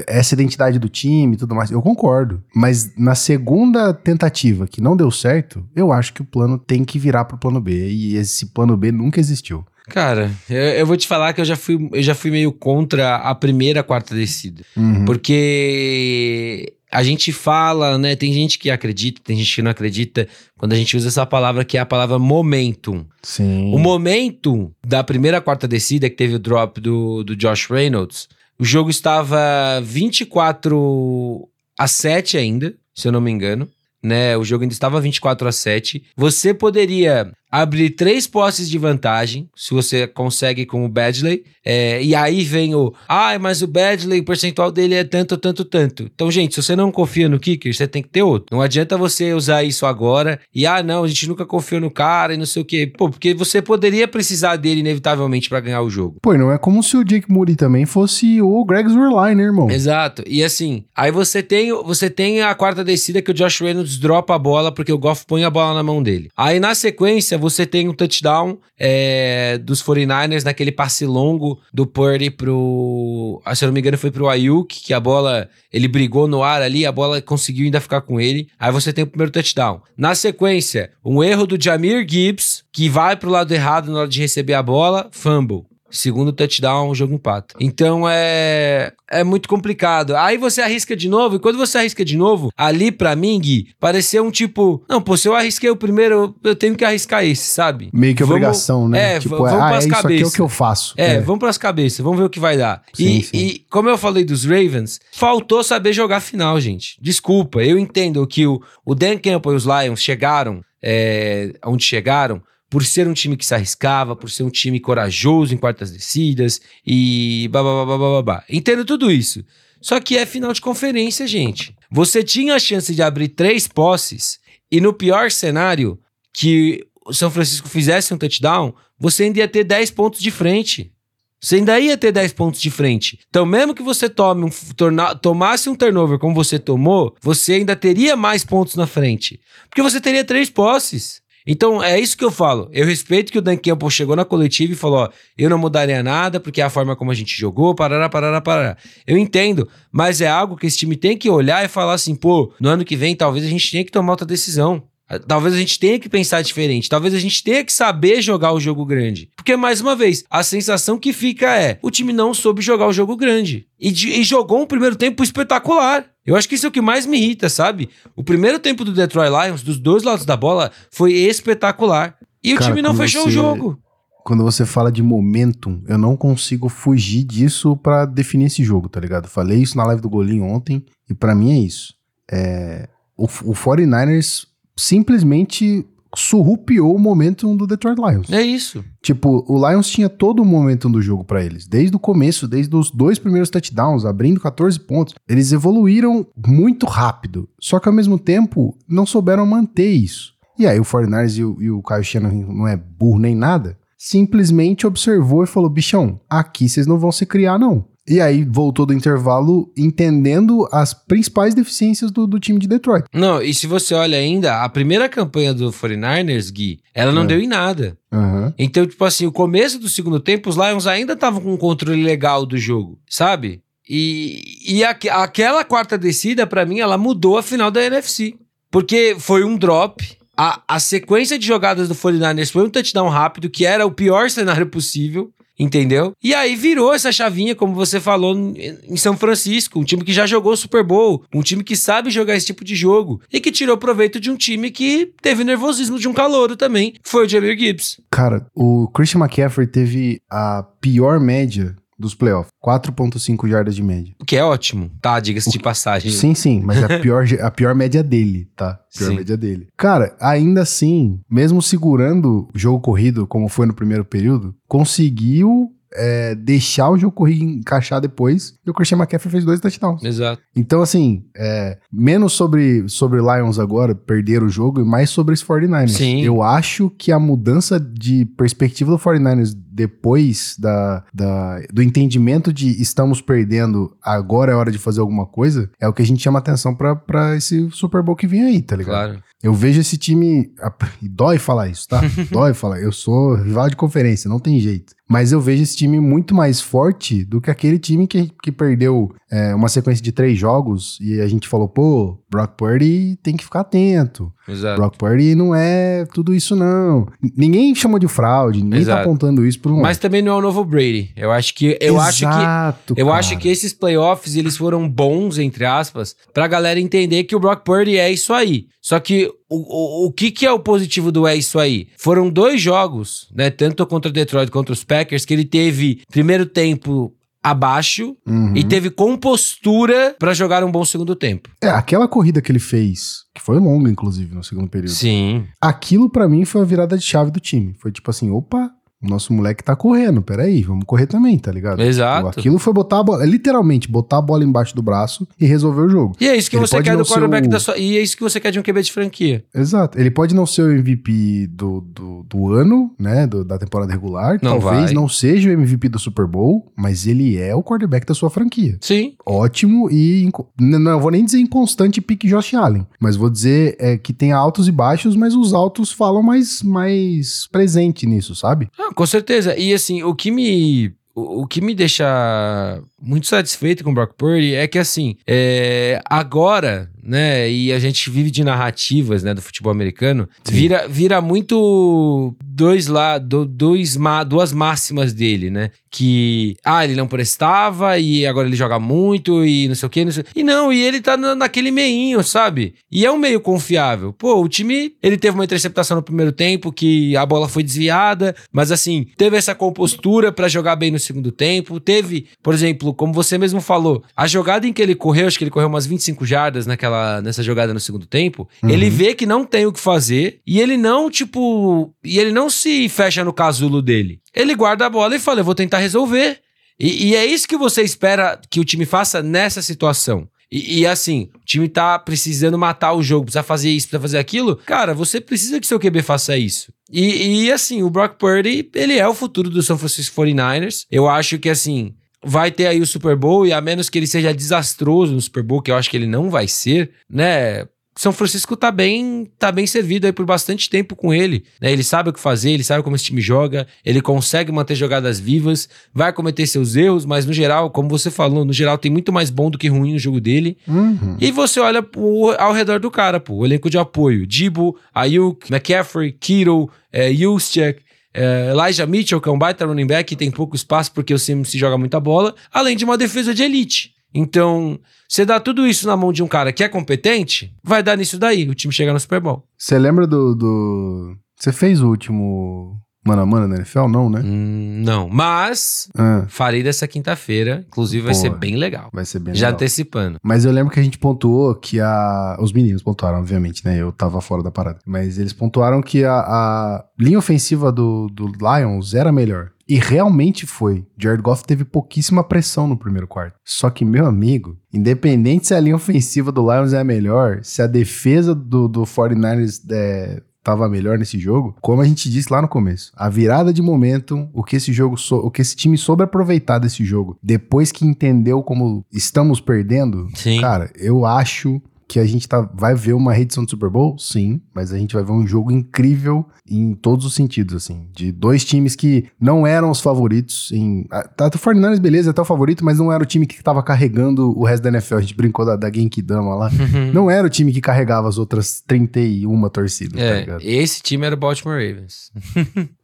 essa 0.07 0.35
identidade 0.35 0.79
do 0.79 0.89
time 0.89 1.35
e 1.35 1.39
tudo 1.39 1.55
mais. 1.55 1.71
Eu 1.71 1.83
concordo. 1.83 2.43
Mas 2.55 2.93
na 2.97 3.15
segunda 3.15 3.93
tentativa 3.93 4.67
que 4.67 4.81
não 4.81 4.97
deu 4.97 5.11
certo, 5.11 5.65
eu 5.75 5.93
acho 5.93 6.13
que 6.13 6.23
o 6.23 6.25
plano 6.25 6.59
tem 6.59 6.85
que 6.85 6.99
virar 6.99 7.25
pro 7.25 7.39
plano 7.39 7.61
B. 7.61 7.89
E 7.89 8.17
esse 8.17 8.47
plano 8.47 8.77
B 8.77 8.93
nunca 8.93 9.21
existiu. 9.21 9.65
Cara, 9.89 10.31
eu, 10.49 10.57
eu 10.57 10.87
vou 10.87 10.97
te 10.97 11.07
falar 11.07 11.33
que 11.33 11.41
eu 11.41 11.45
já 11.45 11.57
fui, 11.57 11.89
eu 11.93 12.03
já 12.03 12.15
fui 12.15 12.31
meio 12.31 12.53
contra 12.53 13.17
a 13.17 13.35
primeira 13.35 13.83
quarta 13.83 14.15
descida. 14.15 14.63
Uhum. 14.77 15.05
Porque 15.07 16.75
a 16.91 17.03
gente 17.03 17.33
fala, 17.33 17.99
né? 17.99 18.15
Tem 18.15 18.33
gente 18.33 18.59
que 18.59 18.71
acredita, 18.71 19.21
tem 19.25 19.37
gente 19.37 19.55
que 19.55 19.63
não 19.63 19.71
acredita, 19.71 20.29
quando 20.59 20.73
a 20.73 20.77
gente 20.77 20.97
usa 20.97 21.09
essa 21.09 21.25
palavra 21.25 21.65
que 21.65 21.77
é 21.77 21.81
a 21.81 21.87
palavra 21.87 22.19
momentum. 22.19 23.05
Sim. 23.23 23.73
O 23.75 23.79
momentum 23.79 24.71
da 24.87 25.03
primeira 25.03 25.41
quarta 25.41 25.67
descida, 25.67 26.09
que 26.09 26.17
teve 26.17 26.35
o 26.35 26.39
drop 26.39 26.81
do, 26.81 27.25
do 27.25 27.35
Josh 27.37 27.67
Reynolds, 27.71 28.29
o 28.61 28.65
jogo 28.65 28.91
estava 28.91 29.81
24 29.83 31.49
a 31.79 31.87
7 31.87 32.37
ainda, 32.37 32.75
se 32.95 33.07
eu 33.07 33.13
não 33.13 33.21
me 33.21 33.31
engano. 33.31 33.69
Né, 34.01 34.37
o 34.37 34.45
jogo 34.45 34.63
ainda 34.63 34.73
estava 34.73 35.01
24 35.01 35.49
a 35.49 35.53
7. 35.53 36.05
Você 36.17 36.55
poderia 36.55 37.33
abrir 37.51 37.91
três 37.91 38.27
posses 38.27 38.69
de 38.69 38.79
vantagem, 38.79 39.49
se 39.55 39.73
você 39.73 40.07
consegue 40.07 40.67
com 40.67 40.85
o 40.85 40.89
Badley. 40.89 41.45
É, 41.65 42.03
e 42.03 42.15
aí 42.15 42.45
vem 42.45 42.75
o, 42.75 42.95
ah, 43.07 43.39
mas 43.39 43.61
o 43.61 43.67
Badley, 43.67 44.21
o 44.21 44.25
percentual 44.25 44.71
dele 44.71 44.95
é 44.95 45.05
tanto, 45.05 45.37
tanto, 45.37 45.65
tanto. 45.65 46.09
Então, 46.15 46.31
gente, 46.31 46.55
se 46.55 46.63
você 46.63 46.75
não 46.75 46.91
confia 46.91 47.29
no 47.29 47.39
kicker, 47.39 47.75
você 47.75 47.87
tem 47.87 48.03
que 48.03 48.09
ter 48.09 48.23
outro. 48.23 48.57
Não 48.57 48.63
adianta 48.63 48.97
você 48.97 49.35
usar 49.35 49.63
isso 49.65 49.85
agora 49.85 50.41
e, 50.55 50.67
ah, 50.67 50.83
não, 50.83 51.05
a 51.05 51.09
gente 51.09 51.29
nunca 51.29 51.45
confiou 51.45 51.81
no 51.81 51.91
cara 51.91 52.33
e 52.33 52.37
não 52.37 52.47
sei 52.47 52.63
o 52.63 52.65
quê. 52.65 52.91
Pô, 52.97 53.11
porque 53.11 53.35
você 53.35 53.61
poderia 53.61 54.09
precisar 54.09 54.57
dele 54.57 54.81
inevitavelmente 54.81 55.49
para 55.49 55.61
ganhar 55.61 55.83
o 55.83 55.91
jogo. 55.91 56.17
Pô, 56.23 56.35
não 56.35 56.51
é 56.51 56.59
como 56.59 56.83
se 56.83 56.97
o 56.97 57.05
Jake 57.05 57.31
Moody 57.31 57.55
também 57.55 57.85
fosse 57.85 58.41
o 58.41 58.65
Greg 58.65 58.89
Zerline, 58.89 59.35
né, 59.35 59.43
irmão? 59.43 59.71
Exato. 59.71 60.23
E 60.27 60.43
assim, 60.43 60.85
aí 60.97 61.11
você 61.11 61.43
tem, 61.43 61.71
você 61.71 62.09
tem 62.09 62.41
a 62.41 62.55
quarta 62.55 62.83
descida 62.83 63.21
que 63.21 63.31
o 63.31 63.35
Josh 63.35 63.61
Reynolds 63.61 63.99
dropa 63.99 64.35
a 64.35 64.39
bola 64.39 64.73
porque 64.73 64.93
o 64.93 64.99
Goff 64.99 65.25
põe 65.27 65.45
a 65.45 65.51
bola 65.51 65.75
na 65.75 65.83
mão 65.83 66.03
dele. 66.03 66.31
Aí 66.37 66.59
na 66.59 66.75
sequência 66.75 67.38
você 67.39 67.65
tem 67.65 67.89
um 67.89 67.95
touchdown 67.95 68.59
é, 68.79 69.59
dos 69.59 69.83
49ers 69.83 70.45
naquele 70.45 70.73
passe 70.73 71.07
longo 71.07 71.61
do 71.73 71.87
Purdy 71.87 72.31
pro. 72.31 73.41
ah, 73.45 73.55
Se 73.55 73.65
eu 73.65 73.69
não 73.69 73.73
me 73.75 73.81
engano, 73.81 73.97
foi 73.97 74.11
pro 74.11 74.29
Ayuk, 74.29 74.81
que 74.81 74.93
a 74.93 75.01
bola. 75.01 75.49
Ele 75.73 75.87
brigou 75.89 76.27
no 76.27 76.43
ar 76.43 76.63
ali, 76.63 76.87
a 76.87 76.93
bola 76.93 77.21
conseguiu 77.21 77.65
ainda 77.67 77.81
ficar 77.81 78.01
com 78.01 78.21
ele. 78.21 78.49
Aí 78.59 78.73
você 78.73 78.93
tem 78.93 79.05
o 79.05 79.07
primeiro 79.07 79.33
touchdown. 79.33 79.81
Na 79.97 80.15
sequência, 80.15 80.91
um 81.05 81.23
erro 81.23 81.47
do 81.47 81.63
Jamir 81.63 82.07
Gibbs, 82.09 82.65
que 82.73 82.89
vai 82.89 83.17
pro 83.17 83.31
lado 83.31 83.53
errado 83.53 83.91
na 83.91 84.01
hora 84.01 84.09
de 84.09 84.21
receber 84.21 84.55
a 84.55 84.63
bola, 84.63 85.09
fumble. 85.13 85.65
Segundo 85.91 86.33
touchdown, 86.33 86.91
o 86.91 86.95
jogo 86.95 87.15
empata. 87.15 87.55
Então 87.61 88.09
é 88.09 88.93
é 89.11 89.25
muito 89.25 89.49
complicado. 89.49 90.15
Aí 90.17 90.37
você 90.37 90.61
arrisca 90.61 90.95
de 90.95 91.09
novo, 91.09 91.37
e 91.37 91.39
quando 91.39 91.57
você 91.57 91.79
arrisca 91.79 92.05
de 92.05 92.17
novo, 92.17 92.51
ali 92.57 92.93
pra 92.93 93.17
mim, 93.17 93.41
Gui, 93.41 93.69
pareceu 93.81 94.23
um 94.25 94.31
tipo, 94.31 94.85
não, 94.89 95.01
pô, 95.01 95.17
se 95.17 95.27
eu 95.27 95.35
arrisquei 95.35 95.71
o 95.71 95.77
primeiro, 95.77 96.35
eu 96.45 96.55
tenho 96.55 96.77
que 96.77 96.85
arriscar 96.85 97.25
esse, 97.25 97.45
sabe? 97.45 97.89
Meio 97.93 98.15
que 98.15 98.23
Vamos- 98.23 98.37
obrigação, 98.37 98.89
né? 98.89 99.15
É, 99.17 99.19
tipo, 99.19 99.37
vamos 99.37 99.53
ah, 99.53 99.69
pras 99.69 99.85
é 99.85 99.89
isso 99.89 99.97
aqui 99.97 99.97
é 99.97 99.99
o 99.99 100.03
cabeças. 100.03 100.35
que 100.35 100.41
eu 100.43 100.49
faço. 100.49 100.95
É, 100.97 101.21
vamos 101.21 101.39
pras 101.41 101.57
cabeças, 101.57 102.01
vamos 102.01 102.19
ver 102.19 102.25
o 102.27 102.31
que 102.31 102.39
vai 102.41 102.59
dar. 102.59 102.83
Sim, 102.93 103.19
e, 103.19 103.23
sim. 103.23 103.37
e 103.37 103.59
como 103.71 103.89
eu 103.89 103.97
falei 103.97 104.25
dos 104.25 104.45
Ravens, 104.45 105.01
faltou 105.13 105.65
saber 105.65 105.93
jogar 105.93 106.21
final, 106.21 106.61
gente. 106.61 106.99
Desculpa, 107.01 107.63
eu 107.63 107.79
entendo 107.79 108.27
que 108.27 108.47
o, 108.47 108.61
o 108.85 108.95
Dan 108.95 109.17
Campbell 109.17 109.55
e 109.55 109.57
os 109.57 109.65
Lions 109.65 110.03
chegaram 110.03 110.63
é, 110.83 111.55
onde 111.65 111.85
chegaram 111.85 112.43
por 112.71 112.85
ser 112.85 113.09
um 113.09 113.15
time 113.15 113.37
que 113.37 113.47
se 113.47 113.55
arriscava, 113.55 114.15
por 114.15 114.31
ser 114.31 114.43
um 114.43 114.51
time 114.51 114.79
corajoso 114.79 115.55
em 115.55 115.57
quartas 115.59 115.91
descidas 115.91 116.61
e 116.87 117.49
babá. 117.51 118.45
Entendo 118.49 118.85
tudo 118.85 119.11
isso. 119.11 119.45
Só 119.81 120.01
que 120.01 120.17
é 120.17 120.27
final 120.27 120.53
de 120.53 120.61
conferência, 120.61 121.27
gente. 121.27 121.75
Você 121.91 122.23
tinha 122.23 122.55
a 122.55 122.59
chance 122.59 122.95
de 122.95 123.03
abrir 123.03 123.29
três 123.29 123.67
posses 123.69 124.39
e 124.71 124.81
no 124.81 124.93
pior 124.93 125.31
cenário 125.31 125.99
que 126.33 126.85
o 127.07 127.15
São 127.15 127.31
Francisco 127.31 127.69
fizesse 127.69 128.13
um 128.13 128.19
touchdown, 128.19 128.75
você 128.99 129.25
ainda 129.25 129.39
ia 129.39 129.49
ter 129.49 129.65
10 129.65 129.91
pontos 129.93 130.21
de 130.21 130.31
frente. 130.31 130.93
Você 131.41 131.55
ainda 131.57 131.79
ia 131.79 131.97
ter 131.97 132.11
10 132.13 132.33
pontos 132.33 132.61
de 132.61 132.69
frente. 132.71 133.21
Então, 133.31 133.47
mesmo 133.47 133.73
que 133.73 133.83
você 133.83 134.11
tome 134.11 134.45
um, 134.45 134.51
torna- 134.77 135.15
tomasse 135.15 135.71
um 135.71 135.75
turnover 135.75 136.19
como 136.19 136.35
você 136.35 136.59
tomou, 136.59 137.17
você 137.23 137.55
ainda 137.55 137.77
teria 137.77 138.17
mais 138.17 138.45
pontos 138.45 138.75
na 138.75 138.87
frente. 138.89 139.41
Porque 139.71 139.81
você 139.81 140.01
teria 140.01 140.25
três 140.25 140.51
posses. 140.51 141.23
Então, 141.51 141.83
é 141.83 141.99
isso 141.99 142.15
que 142.15 142.25
eu 142.25 142.31
falo. 142.31 142.69
Eu 142.75 142.85
respeito 142.85 143.33
que 143.33 143.39
o 143.39 143.43
Dan 143.43 143.57
Campbell 143.57 143.89
chegou 143.89 144.15
na 144.15 144.23
coletiva 144.23 144.75
e 144.75 144.77
falou: 144.77 144.99
ó, 144.99 145.09
eu 145.37 145.49
não 145.49 145.57
mudaria 145.57 146.03
nada 146.03 146.39
porque 146.39 146.61
é 146.61 146.65
a 146.65 146.69
forma 146.69 146.95
como 146.95 147.11
a 147.11 147.15
gente 147.15 147.35
jogou, 147.35 147.75
parará, 147.75 148.07
parará, 148.07 148.39
parará. 148.39 148.77
Eu 149.07 149.17
entendo, 149.17 149.67
mas 149.91 150.21
é 150.21 150.29
algo 150.29 150.59
que 150.59 150.67
esse 150.67 150.77
time 150.77 150.95
tem 150.95 151.17
que 151.17 151.31
olhar 151.31 151.65
e 151.65 151.69
falar 151.69 151.95
assim: 151.95 152.15
pô, 152.15 152.53
no 152.61 152.69
ano 152.69 152.85
que 152.85 152.95
vem 152.95 153.17
talvez 153.17 153.47
a 153.47 153.49
gente 153.49 153.71
tenha 153.71 153.83
que 153.83 153.91
tomar 153.91 154.13
outra 154.13 154.27
decisão. 154.27 154.83
Talvez 155.27 155.55
a 155.55 155.59
gente 155.59 155.79
tenha 155.79 155.99
que 155.99 156.09
pensar 156.09 156.43
diferente. 156.43 156.87
Talvez 156.87 157.15
a 157.15 157.19
gente 157.19 157.43
tenha 157.43 157.65
que 157.65 157.73
saber 157.73 158.21
jogar 158.21 158.53
o 158.53 158.61
jogo 158.61 158.85
grande. 158.85 159.31
Porque, 159.35 159.57
mais 159.57 159.81
uma 159.81 159.97
vez, 159.97 160.23
a 160.29 160.43
sensação 160.43 160.99
que 160.99 161.15
fica 161.15 161.57
é: 161.57 161.79
o 161.81 161.91
time 161.91 162.13
não 162.13 162.35
soube 162.35 162.61
jogar 162.61 162.87
o 162.87 162.93
jogo 162.93 163.17
grande. 163.17 163.67
E, 163.81 163.89
e 163.89 164.23
jogou 164.23 164.61
um 164.61 164.67
primeiro 164.67 164.97
tempo 164.97 165.23
espetacular. 165.25 166.05
Eu 166.29 166.37
acho 166.37 166.49
que 166.49 166.55
isso 166.55 166.67
é 166.67 166.69
o 166.69 166.73
que 166.73 166.81
mais 166.81 167.07
me 167.07 167.17
irrita, 167.17 167.49
sabe? 167.49 167.89
O 168.15 168.23
primeiro 168.23 168.59
tempo 168.59 168.85
do 168.85 168.93
Detroit 168.93 169.31
Lions, 169.31 169.63
dos 169.63 169.79
dois 169.79 170.03
lados 170.03 170.25
da 170.27 170.37
bola, 170.37 170.71
foi 170.91 171.13
espetacular. 171.15 172.17
E 172.45 172.53
o 172.55 172.59
Cara, 172.59 172.71
time 172.71 172.83
não 172.83 172.95
fechou 172.95 173.23
o 173.23 173.25
você- 173.25 173.31
jogo. 173.33 173.79
Quando 174.25 174.45
você 174.45 174.67
fala 174.67 174.93
de 174.93 175.03
momentum, 175.03 175.83
eu 175.89 175.97
não 175.97 176.15
consigo 176.15 176.69
fugir 176.69 177.25
disso 177.25 177.75
pra 177.79 178.05
definir 178.05 178.45
esse 178.47 178.63
jogo, 178.63 178.87
tá 178.87 179.01
ligado? 179.01 179.27
Falei 179.27 179.63
isso 179.63 179.75
na 179.77 179.85
live 179.87 180.03
do 180.03 180.11
Golinho 180.11 180.45
ontem 180.45 180.85
e 181.09 181.15
pra 181.15 181.35
mim 181.35 181.51
é 181.53 181.59
isso. 181.61 181.95
É, 182.31 182.89
o, 183.17 183.25
o 183.25 183.55
49ers 183.55 184.47
simplesmente 184.77 185.87
surrupiou 186.15 186.95
o 186.95 186.99
momentum 186.99 187.57
do 187.57 187.67
Detroit 187.67 187.99
Lions. 187.99 188.31
É 188.31 188.43
isso. 188.43 188.85
Tipo, 189.03 189.45
o 189.49 189.69
Lions 189.69 189.89
tinha 189.89 190.09
todo 190.09 190.43
o 190.43 190.45
momentum 190.45 190.91
do 190.91 191.03
jogo 191.03 191.25
pra 191.25 191.45
eles. 191.45 191.67
Desde 191.67 191.97
o 191.97 192.01
começo, 192.01 192.49
desde 192.49 192.75
os 192.75 192.91
dois 192.91 193.19
primeiros 193.19 193.51
touchdowns, 193.51 194.05
abrindo 194.05 194.41
14 194.41 194.81
pontos. 194.81 195.15
Eles 195.29 195.53
evoluíram 195.53 196.27
muito 196.47 196.87
rápido. 196.87 197.49
Só 197.61 197.79
que 197.79 197.89
ao 197.89 197.95
mesmo 197.95 198.19
tempo, 198.19 198.77
não 198.89 199.07
souberam 199.07 199.47
manter 199.47 199.91
isso. 199.91 200.33
E 200.59 200.67
aí 200.67 200.81
o 200.81 200.85
49ers 200.85 201.39
e 201.39 201.45
o, 201.45 201.63
e 201.63 201.71
o 201.71 201.83
Kyle 201.83 202.03
Shanahan 202.03 202.47
não 202.49 202.67
é 202.67 202.77
burro 202.77 203.19
nem 203.19 203.35
nada. 203.35 203.79
Simplesmente 203.97 204.87
observou 204.87 205.43
e 205.43 205.47
falou, 205.47 205.69
bichão, 205.69 206.21
aqui 206.29 206.69
vocês 206.69 206.87
não 206.87 206.99
vão 206.99 207.13
se 207.13 207.27
criar 207.27 207.59
não. 207.59 207.85
E 208.09 208.21
aí 208.21 208.45
voltou 208.45 208.87
do 208.87 208.95
intervalo 208.95 209.71
entendendo 209.77 210.67
as 210.73 210.95
principais 210.95 211.55
deficiências 211.55 212.11
do, 212.11 212.27
do 212.27 212.41
time 212.41 212.59
de 212.59 212.67
Detroit. 212.67 213.05
Não, 213.13 213.43
e 213.43 213.53
se 213.53 213.67
você 213.67 213.95
olha 213.95 214.17
ainda, 214.17 214.63
a 214.63 214.69
primeira 214.69 215.09
campanha 215.09 215.53
do 215.53 215.71
49ers, 215.71 216.51
Gui, 216.53 216.81
ela 216.95 217.13
não 217.13 217.23
É. 217.23 217.27
deu 217.27 217.41
em 217.41 217.47
nada. 217.47 217.99
Aham. 218.13 218.55
Então, 218.59 218.87
tipo 218.87 219.05
assim, 219.05 219.27
o 219.27 219.33
começo 219.33 219.79
do 219.79 219.89
segundo 219.89 220.19
tempo, 220.21 220.49
os 220.49 220.57
Lions 220.57 220.87
ainda 220.87 221.13
estavam 221.13 221.41
com 221.41 221.53
um 221.53 221.57
controle 221.59 222.03
legal 222.03 222.47
do 222.47 222.57
jogo, 222.57 222.99
sabe? 223.09 223.61
E, 223.89 224.43
e 224.67 224.85
aque- 224.85 225.09
aquela 225.09 225.65
quarta 225.65 225.97
descida, 225.99 226.47
pra 226.47 226.65
mim, 226.67 226.79
ela 226.81 226.97
mudou 226.99 227.39
a 227.39 227.43
final 227.43 227.71
da 227.71 227.83
NFC. 227.85 228.35
Porque 228.71 229.17
foi 229.19 229.45
um 229.45 229.57
drop. 229.57 230.17
A, 230.37 230.63
a 230.69 230.79
sequência 230.79 231.39
de 231.39 231.47
jogadas 231.47 231.89
do 231.89 231.95
49ers 231.95 232.51
foi 232.53 232.65
um 232.65 232.71
touchdown 232.71 233.09
rápido, 233.09 233.51
que 233.51 233.65
era 233.67 233.85
o 233.87 233.91
pior 233.91 234.31
cenário 234.31 234.67
possível. 234.67 235.31
Entendeu? 235.59 236.13
E 236.23 236.35
aí 236.35 236.55
virou 236.55 236.95
essa 236.95 237.11
chavinha, 237.11 237.55
como 237.55 237.75
você 237.75 237.99
falou, 237.99 238.37
em 238.37 238.97
São 238.97 239.17
Francisco. 239.17 239.81
Um 239.81 239.85
time 239.85 240.05
que 240.05 240.13
já 240.13 240.27
jogou 240.27 240.57
Super 240.57 240.85
Bowl. 240.85 241.25
Um 241.35 241.43
time 241.43 241.65
que 241.65 241.75
sabe 241.75 242.11
jogar 242.11 242.37
esse 242.37 242.47
tipo 242.47 242.65
de 242.65 242.77
jogo. 242.77 243.21
E 243.33 243.41
que 243.41 243.51
tirou 243.51 243.77
proveito 243.77 244.21
de 244.21 244.31
um 244.31 244.37
time 244.37 244.71
que 244.71 245.13
teve 245.21 245.43
nervosismo 245.43 245.99
de 245.99 246.09
um 246.09 246.13
calouro 246.13 246.57
também. 246.57 246.95
Foi 247.03 247.27
o 247.27 247.29
Jamir 247.29 247.59
Gibbs. 247.59 248.01
Cara, 248.11 248.47
o 248.55 248.89
Christian 248.89 249.21
McCaffrey 249.21 249.67
teve 249.67 250.21
a 250.31 250.65
pior 250.81 251.19
média 251.19 251.75
dos 251.99 252.15
playoffs. 252.15 252.51
4.5 252.65 253.49
jardas 253.49 253.75
de 253.75 253.83
média. 253.83 254.15
O 254.21 254.25
que 254.25 254.37
é 254.37 254.45
ótimo, 254.45 254.91
tá? 255.01 255.19
Diga-se 255.21 255.51
de 255.51 255.59
passagem. 255.59 256.11
Sim, 256.11 256.35
sim, 256.35 256.61
mas 256.65 256.83
a 256.83 256.89
pior, 257.01 257.27
a 257.41 257.51
pior 257.51 257.75
média 257.75 258.03
dele, 258.03 258.49
tá? 258.57 258.79
Pior 258.97 259.09
Sim. 259.09 259.17
média 259.17 259.37
dele. 259.37 259.69
Cara, 259.77 260.17
ainda 260.21 260.63
assim, 260.63 261.21
mesmo 261.31 261.61
segurando 261.61 262.49
o 262.55 262.59
jogo 262.59 262.81
corrido, 262.81 263.27
como 263.27 263.49
foi 263.49 263.67
no 263.67 263.75
primeiro 263.75 264.05
período, 264.05 264.55
conseguiu 264.67 265.71
é, 265.93 266.35
deixar 266.35 266.91
o 266.91 266.99
jogo 266.99 267.13
corrido 267.13 267.45
encaixar 267.45 268.01
depois 268.01 268.59
e 268.67 268.71
o 268.71 268.75
Christian 268.75 268.99
McCaffrey 268.99 269.31
fez 269.31 269.45
dois 269.45 269.61
touchdowns. 269.61 270.03
Exato. 270.03 270.43
Então, 270.55 270.83
assim, 270.83 271.25
é, 271.37 271.79
menos 271.93 272.33
sobre, 272.33 272.89
sobre 272.89 273.21
Lions 273.21 273.59
agora, 273.59 273.95
perder 273.95 274.43
o 274.43 274.49
jogo, 274.49 274.81
e 274.81 274.85
mais 274.85 275.11
sobre 275.11 275.35
os 275.35 275.43
49ers. 275.43 275.89
Sim. 275.91 276.23
Eu 276.23 276.43
acho 276.43 276.91
que 276.91 277.13
a 277.13 277.19
mudança 277.19 277.79
de 277.79 278.25
perspectiva 278.37 278.91
do 278.91 278.99
49ers 278.99 279.55
depois 279.79 280.57
da, 280.59 281.05
da, 281.15 281.61
do 281.73 281.81
entendimento 281.81 282.53
de 282.53 282.83
estamos 282.83 283.21
perdendo, 283.21 283.97
agora 284.03 284.51
é 284.51 284.55
hora 284.55 284.73
de 284.73 284.79
fazer 284.79 285.01
alguma 285.01 285.25
coisa, 285.25 285.71
é 285.81 285.87
o 285.87 285.93
que 285.93 286.03
a 286.03 286.07
gente 286.07 286.21
chama 286.21 286.41
atenção 286.41 286.75
para 286.75 287.37
esse 287.37 287.71
Super 287.71 288.03
Bowl 288.03 288.17
que 288.17 288.27
vem 288.27 288.43
aí, 288.43 288.61
tá 288.61 288.75
ligado? 288.75 289.11
Claro. 289.13 289.23
Eu 289.41 289.55
vejo 289.55 289.81
esse 289.81 289.97
time. 289.97 290.53
E 291.01 291.09
dói 291.09 291.39
falar 291.39 291.69
isso, 291.69 291.87
tá? 291.87 292.01
dói 292.31 292.53
falar. 292.55 292.81
Eu 292.81 292.91
sou 292.91 293.37
rival 293.37 293.69
de 293.71 293.77
conferência, 293.77 294.29
não 294.29 294.41
tem 294.41 294.59
jeito. 294.59 294.95
Mas 295.09 295.33
eu 295.33 295.41
vejo 295.41 295.63
esse 295.63 295.77
time 295.77 295.99
muito 295.99 296.35
mais 296.35 296.61
forte 296.61 297.25
do 297.25 297.41
que 297.41 297.51
aquele 297.51 297.79
time 297.79 298.07
que, 298.07 298.31
que 298.43 298.53
perdeu 298.53 299.11
é, 299.31 299.55
uma 299.55 299.69
sequência 299.69 300.03
de 300.03 300.13
três 300.13 300.39
jogos 300.39 300.99
e 301.01 301.21
a 301.21 301.27
gente 301.27 301.49
falou, 301.49 301.69
pô, 301.69 302.19
Brock 302.31 302.57
Purdy 302.57 303.19
tem 303.23 303.37
que 303.37 303.45
ficar 303.45 303.61
atento. 303.61 304.33
Exato. 304.47 304.81
Brock 304.81 304.97
Purdy 304.97 305.35
não 305.35 305.55
é 305.55 306.07
tudo 306.13 306.35
isso, 306.35 306.57
não. 306.57 307.07
Ninguém 307.37 307.75
chamou 307.75 307.99
de 307.99 308.09
fraude, 308.09 308.63
ninguém 308.63 308.79
tá 308.79 308.83
Exato. 308.83 308.97
tá 308.99 309.03
apontando 309.03 309.47
isso 309.47 309.61
por 309.61 309.73
um. 309.73 309.81
Mas 309.81 309.99
também 309.99 310.23
não 310.23 310.33
é 310.33 310.37
o 310.37 310.41
novo 310.43 310.65
Brady. 310.65 311.13
Eu 311.17 311.31
acho 311.31 311.55
que. 311.55 311.77
Eu 311.81 312.01
acho 312.01 312.21
que. 312.21 312.25
Exato, 312.25 312.95
Eu 312.97 313.07
cara. 313.07 313.19
acho 313.19 313.39
que 313.39 313.49
esses 313.49 313.73
playoffs, 313.73 314.37
eles 314.37 314.57
foram 314.57 314.89
bons, 314.89 315.39
entre 315.39 315.65
aspas, 315.67 316.17
pra 316.33 316.47
galera 316.47 316.81
entender 316.81 317.25
que 317.25 317.37
o 317.37 317.41
Brock 317.41 317.63
Purdy 317.65 317.99
é 317.99 318.11
isso 318.11 318.33
aí. 318.33 318.67
Só 318.81 318.99
que 318.99 319.27
o, 319.51 320.05
o, 320.05 320.07
o 320.07 320.13
que, 320.13 320.31
que 320.31 320.47
é 320.47 320.53
o 320.53 320.59
positivo 320.59 321.13
do 321.13 321.27
é 321.27 321.37
isso 321.37 321.59
aí? 321.59 321.89
Foram 321.99 322.31
dois 322.31 322.59
jogos, 322.59 323.29
né? 323.35 323.51
Tanto 323.51 323.87
contra 323.87 324.09
o 324.09 324.13
Detroit 324.13 324.51
contra 324.51 324.73
os 324.73 324.83
Packers, 324.83 324.98
que 325.25 325.35
ele 325.35 325.45
teve 325.45 326.03
primeiro 326.11 326.47
tempo 326.47 327.13
abaixo 327.43 328.17
Uhum. 328.27 328.55
e 328.57 328.65
teve 328.65 328.91
compostura 328.91 330.15
pra 330.19 330.35
jogar 330.35 330.65
um 330.65 330.71
bom 330.71 330.85
segundo 330.85 331.15
tempo. 331.15 331.49
É, 331.63 331.69
aquela 331.69 332.09
corrida 332.09 332.43
que 332.43 332.51
ele 332.51 332.59
fez, 332.59 333.25
que 333.35 333.41
foi 333.41 333.59
longa, 333.59 333.89
inclusive, 333.91 334.35
no 334.35 334.43
segundo 334.43 334.69
período. 334.69 334.91
Sim. 334.93 335.47
Aquilo 335.61 336.11
pra 336.11 336.29
mim 336.29 336.45
foi 336.45 336.61
a 336.63 336.65
virada 336.65 336.99
de 336.99 337.05
chave 337.05 337.31
do 337.31 337.41
time. 337.41 337.75
Foi 337.81 337.93
tipo 337.93 338.11
assim, 338.11 338.31
opa, 338.31 338.71
o 339.03 339.09
nosso 339.09 339.33
moleque 339.33 339.63
tá 339.63 339.77
correndo, 339.77 340.21
peraí, 340.21 340.63
vamos 340.63 340.85
correr 340.85 341.07
também, 341.07 341.39
tá 341.39 341.53
ligado? 341.53 341.81
Exato. 341.83 342.29
Aquilo 342.41 342.59
foi 342.59 342.73
botar 342.73 342.99
a 342.99 343.03
bola, 343.03 343.25
literalmente, 343.25 343.89
botar 343.91 344.19
a 344.19 344.23
bola 344.23 344.43
embaixo 344.45 344.75
do 344.75 344.83
braço 344.83 345.27
e 345.41 345.47
resolver 345.47 345.83
o 345.83 345.89
jogo. 345.89 346.17
E 346.21 346.27
é 346.29 346.37
isso 346.37 346.51
que 346.51 346.57
Ele 346.57 346.67
você 346.67 346.83
quer 346.83 346.97
não 346.97 347.03
do 347.03 347.09
quarterback 347.09 347.47
o- 347.47 347.51
da 347.51 347.61
sua. 347.61 347.79
E 347.79 347.97
é 347.97 348.03
isso 348.03 348.17
que 348.17 348.23
você 348.23 348.41
quer 348.41 348.51
de 348.51 348.59
um 348.59 348.63
QB 348.63 348.83
de 348.83 348.93
franquia. 348.93 349.45
Exato. 349.55 349.99
Ele 349.99 350.11
pode 350.11 350.35
não 350.35 350.47
ser 350.47 350.63
o 350.63 350.71
MVP 350.73 351.47
do, 351.49 351.81
do, 351.81 352.23
do 352.29 352.53
ano, 352.53 352.93
né, 352.99 353.27
do- 353.27 353.45
da 353.45 353.57
temporada 353.59 353.93
regular, 353.93 354.39
Não 354.43 354.59
talvez 354.59 354.85
vai. 354.87 354.95
não 354.95 355.09
seja 355.09 355.49
o 355.49 355.53
MVP 355.53 355.89
do 355.89 355.99
Super 355.99 356.27
Bowl, 356.27 356.73
mas 356.77 357.07
ele 357.07 357.37
é 357.39 357.55
o 357.55 357.63
quarterback 357.63 358.05
da 358.07 358.15
sua 358.15 358.31
franquia. 358.31 358.79
Sim. 358.81 359.15
Ótimo 359.25 359.89
e, 359.91 360.29
não, 360.61 360.91
eu 360.93 361.01
vou 361.01 361.11
nem 361.11 361.25
dizer 361.25 361.39
inconstante 361.39 362.01
pique 362.01 362.27
Josh 362.29 362.55
Allen, 362.55 362.87
mas 363.01 363.15
vou 363.17 363.31
dizer 363.31 363.77
é, 363.79 363.97
que 363.97 364.13
tem 364.13 364.33
altos 364.33 364.67
e 364.67 364.73
baixos, 364.73 365.15
mas 365.15 365.35
os 365.35 365.53
altos 365.55 365.93
falam 365.93 366.23
mais, 366.23 366.63
mais 366.63 367.47
presente 367.53 368.07
nisso, 368.07 368.35
sabe? 368.35 368.69
Ah, 368.79 368.88
com 368.95 369.07
certeza. 369.07 369.57
E 369.57 369.73
assim, 369.73 370.03
o 370.03 370.15
que 370.15 370.31
me. 370.31 370.93
O 371.15 371.43
o 371.43 371.47
que 371.47 371.61
me 371.61 371.75
deixa 371.75 372.81
muito 373.01 373.27
satisfeito 373.27 373.85
com 373.85 373.91
o 373.91 373.95
Brock 373.95 374.15
Purdy 374.17 374.55
é 374.55 374.67
que, 374.67 374.79
assim, 374.79 375.17
é, 375.27 376.01
agora, 376.05 376.91
né, 377.03 377.51
e 377.51 377.73
a 377.73 377.79
gente 377.79 378.11
vive 378.11 378.31
de 378.31 378.43
narrativas, 378.45 379.23
né, 379.23 379.33
do 379.33 379.41
futebol 379.41 379.71
americano, 379.73 380.29
Sim. 380.45 380.53
vira, 380.55 380.89
vira 380.89 381.21
muito 381.21 382.35
dois 382.45 382.87
lá, 382.87 383.19
do- 383.19 383.45
dois, 383.47 383.97
ma- 383.97 384.25
duas 384.25 384.53
máximas 384.53 385.13
dele, 385.13 385.49
né, 385.51 385.71
que, 385.91 386.57
ah, 386.65 386.85
ele 386.85 386.95
não 386.97 387.07
prestava 387.07 387.99
e 387.99 388.27
agora 388.27 388.47
ele 388.47 388.57
joga 388.57 388.79
muito 388.79 389.45
e 389.45 389.69
não 389.69 389.75
sei 389.75 389.87
o 389.87 389.91
que, 389.91 390.05
não 390.05 390.13
sei... 390.13 390.25
E 390.37 390.43
não, 390.45 390.73
e 390.73 390.81
ele 390.83 391.01
tá 391.01 391.17
na- 391.17 391.35
naquele 391.35 391.71
meinho, 391.71 392.23
sabe? 392.23 392.75
E 392.93 393.07
é 393.07 393.11
um 393.13 393.17
meio 393.17 393.41
confiável. 393.41 394.13
Pô, 394.13 394.43
o 394.43 394.49
time, 394.49 394.93
ele 395.03 395.17
teve 395.17 395.35
uma 395.37 395.45
interceptação 395.45 395.97
no 395.97 396.03
primeiro 396.03 396.31
tempo 396.33 396.71
que 396.73 397.17
a 397.17 397.25
bola 397.25 397.49
foi 397.49 397.63
desviada, 397.63 398.35
mas 398.53 398.71
assim, 398.71 399.07
teve 399.17 399.37
essa 399.37 399.55
compostura 399.55 400.31
pra 400.31 400.47
jogar 400.49 400.77
bem 400.77 400.91
no 400.91 400.99
segundo 400.99 401.33
tempo, 401.33 401.81
teve, 401.81 402.27
por 402.43 402.53
exemplo, 402.53 402.88
como 402.95 403.13
você 403.13 403.39
mesmo 403.39 403.61
falou, 403.61 404.03
a 404.17 404.27
jogada 404.27 404.67
em 404.67 404.73
que 404.73 404.81
ele 404.83 404.95
correu, 404.95 405.27
acho 405.27 405.39
que 405.39 405.45
ele 405.45 405.51
correu 405.51 405.69
umas 405.69 405.87
25 405.87 406.25
jardas 406.27 406.67
naquela, 406.67 407.21
nessa 407.23 407.43
jogada 407.43 407.73
no 407.75 407.81
segundo 407.81 408.07
tempo, 408.07 408.49
Uhum. 408.63 408.71
ele 408.71 408.91
vê 408.91 409.15
que 409.15 409.27
não 409.27 409.45
tem 409.45 409.67
o 409.67 409.73
que 409.73 409.81
fazer 409.81 410.41
e 410.47 410.61
ele 410.61 410.77
não, 410.77 411.11
tipo, 411.11 411.93
e 412.05 412.19
ele 412.19 412.33
não 412.33 412.49
se 412.51 412.89
fecha 412.89 413.25
no 413.25 413.33
casulo 413.33 413.81
dele. 413.83 414.21
Ele 414.35 414.55
guarda 414.55 414.87
a 414.87 414.91
bola 414.91 415.15
e 415.17 415.19
fala, 415.19 415.41
eu 415.41 415.45
vou 415.45 415.55
tentar 415.55 415.79
resolver. 415.79 416.39
E, 416.79 417.09
e 417.09 417.17
é 417.17 417.27
isso 417.27 417.49
que 417.49 417.57
você 417.57 417.83
espera 417.83 418.41
que 418.49 418.61
o 418.61 418.65
time 418.65 418.85
faça 418.87 419.23
nessa 419.23 419.61
situação. 419.63 420.29
E, 420.51 420.81
e, 420.81 420.87
assim, 420.87 421.29
o 421.35 421.45
time 421.45 421.69
tá 421.69 421.99
precisando 421.99 422.57
matar 422.57 422.95
o 422.95 423.03
jogo, 423.03 423.27
precisa 423.27 423.43
fazer 423.43 423.69
isso, 423.69 423.87
precisa 423.87 424.01
fazer 424.01 424.19
aquilo. 424.19 424.57
Cara, 424.65 424.95
você 424.95 425.21
precisa 425.21 425.61
que 425.61 425.67
seu 425.67 425.79
QB 425.79 426.01
faça 426.01 426.39
isso. 426.39 426.73
E, 426.91 427.45
e, 427.45 427.53
assim, 427.53 427.83
o 427.83 427.91
Brock 427.91 428.17
Purdy, 428.17 428.67
ele 428.75 428.97
é 428.97 429.07
o 429.07 429.13
futuro 429.13 429.51
do 429.51 429.63
São 429.63 429.77
Francisco 429.77 430.19
49ers. 430.23 430.87
Eu 430.91 431.07
acho 431.07 431.39
que 431.39 431.51
assim, 431.51 431.93
vai 432.25 432.51
ter 432.51 432.67
aí 432.67 432.81
o 432.81 432.87
Super 432.87 433.17
Bowl 433.17 433.47
e 433.47 433.53
a 433.53 433.61
menos 433.61 433.89
que 433.89 433.99
ele 433.99 434.07
seja 434.07 434.35
desastroso 434.35 435.13
no 435.13 435.21
Super 435.21 435.43
Bowl, 435.43 435.63
que 435.63 435.71
eu 435.71 435.77
acho 435.77 435.91
que 435.91 435.97
ele 435.97 436.07
não 436.07 436.31
vai 436.31 436.49
ser, 436.49 436.91
né? 437.09 437.67
São 437.97 438.13
Francisco 438.13 438.57
tá 438.57 438.71
bem, 438.71 439.29
tá 439.41 439.51
bem 439.51 439.67
servido 439.67 440.07
aí 440.07 440.13
por 440.13 440.25
bastante 440.25 440.71
tempo 440.71 440.95
com 440.95 441.13
ele, 441.13 441.43
né? 441.61 441.73
Ele 441.73 441.83
sabe 441.83 442.11
o 442.11 442.13
que 442.13 442.21
fazer, 442.21 442.53
ele 442.53 442.63
sabe 442.63 442.81
como 442.85 442.95
esse 442.95 443.07
time 443.07 443.21
joga, 443.21 443.67
ele 443.85 444.01
consegue 444.01 444.53
manter 444.53 444.77
jogadas 444.77 445.19
vivas, 445.19 445.69
vai 445.93 446.13
cometer 446.13 446.47
seus 446.47 446.77
erros, 446.77 447.05
mas 447.05 447.27
no 447.27 447.33
geral, 447.33 447.71
como 447.71 447.89
você 447.89 448.09
falou, 448.09 448.45
no 448.45 448.53
geral 448.53 448.79
tem 448.79 448.89
muito 448.89 449.13
mais 449.13 449.31
bom 449.31 449.51
do 449.51 449.59
que 449.59 449.67
ruim 449.67 449.95
no 449.95 449.99
jogo 449.99 450.21
dele. 450.21 450.57
Uhum. 450.69 451.17
E 451.21 451.33
você 451.33 451.59
olha 451.59 451.83
pro- 451.83 452.37
ao 452.39 452.53
redor 452.53 452.79
do 452.79 452.89
cara, 452.89 453.19
pô, 453.19 453.35
o 453.35 453.45
elenco 453.45 453.69
de 453.69 453.79
apoio, 453.79 454.25
Dibo, 454.29 454.77
Ayuk, 454.95 455.51
McCaffrey, 455.53 456.13
Kittle, 456.13 456.71
é, 456.93 457.13
Juszczyk, 457.13 457.81
é, 458.15 458.51
Elijah 458.51 458.87
Mitchell, 458.87 459.21
que 459.21 459.29
é 459.29 459.33
um 459.33 459.39
baita 459.39 459.67
running 459.67 459.87
back, 459.87 460.17
tem 460.17 460.31
pouco 460.31 460.57
espaço 460.57 460.93
porque 460.93 461.15
o 461.15 461.19
CMC 461.19 461.59
joga 461.59 461.79
muita 461.79 462.01
bola, 462.01 462.35
além 462.53 462.77
de 462.77 462.85
uma 462.85 462.99
defesa 462.99 463.35
de 463.35 463.43
elite. 463.43 463.95
Então, 464.15 464.79
você 465.09 465.25
dá 465.25 465.39
tudo 465.39 465.67
isso 465.67 465.87
na 465.87 465.97
mão 465.97 466.13
de 466.13 466.23
um 466.23 466.29
cara 466.29 466.53
que 466.53 466.65
é 466.65 466.69
competente, 466.69 467.55
vai 467.63 467.83
dar 467.83 467.97
nisso 467.97 468.19
daí, 468.19 468.49
o 468.49 468.55
time 468.55 468.73
chegar 468.73 468.93
no 468.93 469.01
Super 469.01 469.21
Bowl. 469.21 469.45
Você 469.57 469.79
lembra 469.79 470.07
do. 470.07 471.17
Você 471.37 471.53
fez 471.53 471.81
o 471.81 471.89
último 471.89 472.81
mano 473.09 473.23
a 473.23 473.27
mano 473.27 473.49
na 473.49 473.57
NFL? 473.57 473.87
Não, 473.89 474.11
né? 474.11 474.21
Hum, 474.25 474.83
não, 474.85 475.09
mas 475.09 475.89
Ah, 475.97 476.25
farei 476.29 476.63
dessa 476.63 476.87
quinta-feira, 476.87 477.65
inclusive 477.67 478.05
vai 478.05 478.13
Boa. 478.13 478.23
ser 478.23 478.31
bem 478.31 478.57
legal. 478.57 478.91
vai 478.93 479.05
ser 479.05 479.19
bem 479.19 479.35
Já 479.35 479.47
legal. 479.49 479.55
antecipando. 479.57 480.19
Mas 480.23 480.45
eu 480.45 480.53
lembro 480.53 480.73
que 480.73 480.81
a 480.81 480.83
gente 480.83 480.99
pontuou 480.99 481.55
que 481.55 481.81
a. 481.81 482.37
Os 482.41 482.53
meninos 482.53 482.83
pontuaram, 482.83 483.19
obviamente, 483.19 483.65
né? 483.65 483.81
Eu 483.81 483.91
tava 483.93 484.21
fora 484.21 484.43
da 484.43 484.51
parada. 484.51 484.79
Mas 484.87 485.19
eles 485.19 485.33
pontuaram 485.33 485.81
que 485.83 486.05
a, 486.05 486.13
a 486.19 486.85
linha 486.99 487.19
ofensiva 487.19 487.73
do, 487.73 488.09
do 488.13 488.27
Lions 488.27 488.95
era 488.95 489.11
melhor. 489.11 489.51
E 489.69 489.77
realmente 489.79 490.47
foi. 490.47 490.87
Jared 490.97 491.23
Goff 491.23 491.45
teve 491.45 491.63
pouquíssima 491.63 492.25
pressão 492.25 492.67
no 492.67 492.75
primeiro 492.79 493.07
quarto. 493.07 493.35
Só 493.45 493.69
que, 493.69 493.85
meu 493.85 494.07
amigo, 494.07 494.57
independente 494.73 495.47
se 495.47 495.55
a 495.55 495.61
linha 495.61 495.77
ofensiva 495.77 496.33
do 496.33 496.41
Lions 496.51 496.73
é 496.73 496.79
a 496.81 496.85
melhor, 496.85 497.41
se 497.43 497.61
a 497.61 497.67
defesa 497.67 498.35
do, 498.35 498.67
do 498.67 498.85
49ers 498.85 499.61
é, 499.71 500.23
tava 500.49 500.69
melhor 500.69 500.99
nesse 500.99 501.19
jogo, 501.19 501.55
como 501.61 501.83
a 501.83 501.85
gente 501.85 502.11
disse 502.11 502.33
lá 502.33 502.41
no 502.41 502.49
começo, 502.49 502.91
a 502.97 503.09
virada 503.11 503.53
de 503.53 503.61
momentum, 503.61 504.31
o 504.33 504.43
que 504.43 504.57
esse 504.57 504.73
jogo, 504.73 504.97
sou- 504.97 505.21
o 505.27 505.31
que 505.31 505.43
esse 505.43 505.55
time 505.55 505.77
soube 505.77 506.03
aproveitar 506.03 506.59
desse 506.59 506.85
jogo, 506.85 507.19
depois 507.23 507.71
que 507.71 507.85
entendeu 507.85 508.43
como 508.43 508.85
estamos 508.91 509.41
perdendo, 509.41 510.09
Sim. 510.15 510.41
cara, 510.41 510.71
eu 510.77 511.05
acho 511.05 511.61
que 511.89 511.99
a 511.99 512.05
gente 512.05 512.29
tá, 512.29 512.43
vai 512.55 512.75
ver 512.75 512.93
uma 512.93 513.13
reedição 513.15 513.45
do 513.45 513.51
Super 513.51 513.71
Bowl, 513.71 513.97
sim, 513.99 514.41
mas 514.55 514.73
a 514.73 514.79
gente 514.79 514.95
vai 514.95 515.03
ver 515.03 515.13
um 515.13 515.27
jogo 515.27 515.51
incrível 515.51 516.27
em 516.47 516.75
todos 516.75 517.07
os 517.07 517.15
sentidos, 517.15 517.55
assim, 517.55 517.89
de 517.95 518.13
dois 518.13 518.45
times 518.45 518.77
que 518.77 519.07
não 519.19 519.47
eram 519.47 519.71
os 519.71 519.81
favoritos 519.81 520.51
em... 520.53 520.85
ah, 520.91 521.03
Tá, 521.09 521.27
o 521.29 521.31
49ers, 521.31 521.81
beleza, 521.81 522.11
é 522.11 522.13
até 522.13 522.21
o 522.21 522.25
favorito, 522.27 522.63
mas 522.65 522.79
não 522.79 522.93
era 522.93 523.03
o 523.03 523.07
time 523.07 523.27
que 523.27 523.43
tava 523.43 523.63
carregando 523.63 524.39
o 524.39 524.45
resto 524.45 524.63
da 524.63 524.69
NFL, 524.69 524.97
a 524.97 525.01
gente 525.01 525.15
brincou 525.15 525.47
da, 525.47 525.57
da 525.57 525.73
Genkidama 525.73 526.35
lá, 526.35 526.51
não 526.93 527.11
era 527.11 527.27
o 527.27 527.31
time 527.31 527.53
que 527.53 527.61
carregava 527.61 528.07
as 528.09 528.19
outras 528.19 528.61
31 528.67 529.49
torcidas, 529.49 529.99
tá 529.99 530.05
É, 530.05 530.21
ligado? 530.21 530.41
esse 530.43 530.83
time 530.83 531.07
era 531.07 531.15
o 531.15 531.19
Baltimore 531.19 531.55
Ravens. 531.57 532.13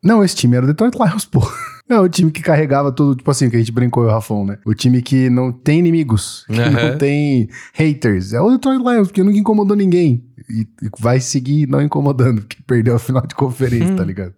Não, 0.02 0.24
esse 0.24 0.34
time 0.36 0.56
era 0.56 0.64
o 0.64 0.68
Detroit 0.68 0.94
Lions, 0.96 1.24
pô. 1.26 1.40
É 1.88 1.98
o 2.00 2.08
time 2.08 2.30
que 2.30 2.40
carregava 2.42 2.90
tudo, 2.90 3.14
tipo 3.16 3.30
assim, 3.30 3.50
que 3.50 3.56
a 3.56 3.58
gente 3.58 3.70
brincou, 3.72 4.04
o 4.04 4.08
Rafão, 4.08 4.44
né? 4.46 4.58
O 4.64 4.72
time 4.74 5.02
que 5.02 5.28
não 5.28 5.52
tem 5.52 5.80
inimigos, 5.80 6.44
que 6.46 6.58
Aham. 6.58 6.90
não 6.90 6.98
tem 6.98 7.48
haters. 7.74 8.32
É 8.32 8.40
o 8.40 8.50
Detroit 8.50 8.78
Lions, 8.82 9.08
porque 9.08 9.22
nunca 9.22 9.36
incomodou 9.38 9.76
ninguém. 9.76 10.24
E, 10.48 10.62
e 10.82 10.90
vai 10.98 11.20
seguir 11.20 11.66
não 11.68 11.82
incomodando, 11.82 12.40
porque 12.42 12.56
perdeu 12.66 12.94
a 12.94 12.98
final 12.98 13.26
de 13.26 13.34
conferência, 13.34 13.92
Hum. 13.92 13.96
tá 13.96 14.04
ligado? 14.04 14.32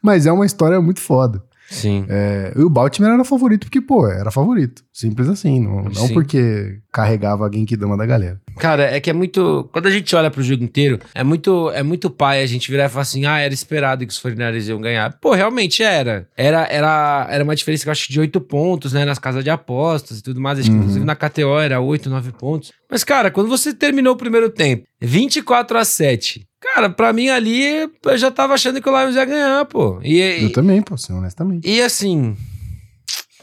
Mas 0.00 0.26
é 0.26 0.32
uma 0.32 0.46
história 0.46 0.80
muito 0.80 1.00
foda. 1.00 1.42
Sim. 1.68 2.04
É, 2.08 2.52
e 2.56 2.62
o 2.62 2.68
Baltimore 2.68 3.12
era 3.12 3.24
favorito 3.24 3.64
porque, 3.66 3.80
pô, 3.80 4.06
era 4.06 4.30
favorito. 4.30 4.82
Simples 4.92 5.28
assim. 5.28 5.60
Não, 5.60 5.84
não 5.84 6.08
porque 6.10 6.78
carregava 6.92 7.44
alguém 7.44 7.64
que 7.64 7.76
dama 7.76 7.96
da 7.96 8.04
galera. 8.04 8.38
Cara, 8.58 8.82
é 8.94 9.00
que 9.00 9.08
é 9.08 9.12
muito. 9.12 9.68
Quando 9.72 9.86
a 9.86 9.90
gente 9.90 10.14
olha 10.14 10.30
pro 10.30 10.42
jogo 10.42 10.62
inteiro, 10.62 10.98
é 11.14 11.24
muito, 11.24 11.70
é 11.70 11.82
muito 11.82 12.10
pai 12.10 12.42
a 12.42 12.46
gente 12.46 12.70
virar 12.70 12.86
e 12.86 12.88
falar 12.90 13.02
assim: 13.02 13.24
ah, 13.24 13.38
era 13.38 13.54
esperado 13.54 14.06
que 14.06 14.12
os 14.12 14.20
49ers 14.20 14.68
iam 14.68 14.80
ganhar. 14.80 15.16
Pô, 15.20 15.32
realmente 15.32 15.82
era. 15.82 16.28
Era, 16.36 16.66
era, 16.70 17.26
era 17.30 17.42
uma 17.44 17.56
diferença 17.56 17.84
que 17.84 17.88
eu 17.88 17.92
acho 17.92 18.12
de 18.12 18.20
8 18.20 18.38
pontos, 18.42 18.92
né? 18.92 19.04
Nas 19.06 19.18
casas 19.18 19.42
de 19.42 19.48
apostas 19.50 20.18
e 20.18 20.22
tudo 20.22 20.40
mais. 20.40 20.58
Acho 20.58 20.68
que 20.68 20.74
Uhum. 20.74 20.80
inclusive 20.82 21.04
na 21.06 21.16
KTO 21.16 21.58
era 21.58 21.80
8, 21.80 22.10
9 22.10 22.32
pontos. 22.32 22.72
Mas, 22.90 23.02
cara, 23.04 23.30
quando 23.30 23.48
você 23.48 23.72
terminou 23.72 24.12
o 24.12 24.16
primeiro 24.18 24.50
tempo, 24.50 24.84
24 25.06 25.78
a 25.78 25.84
7. 25.84 26.46
Cara, 26.60 26.88
pra 26.88 27.12
mim 27.12 27.28
ali, 27.28 27.88
eu 28.04 28.16
já 28.18 28.30
tava 28.30 28.54
achando 28.54 28.80
que 28.80 28.88
o 28.88 28.98
Lions 29.00 29.16
ia 29.16 29.24
ganhar, 29.24 29.64
pô. 29.66 30.00
E, 30.02 30.20
Eu 30.44 30.52
também, 30.52 30.80
pô, 30.80 30.94
assim, 30.94 31.12
honestamente. 31.12 31.68
e 31.68 31.82
assim, 31.82 32.36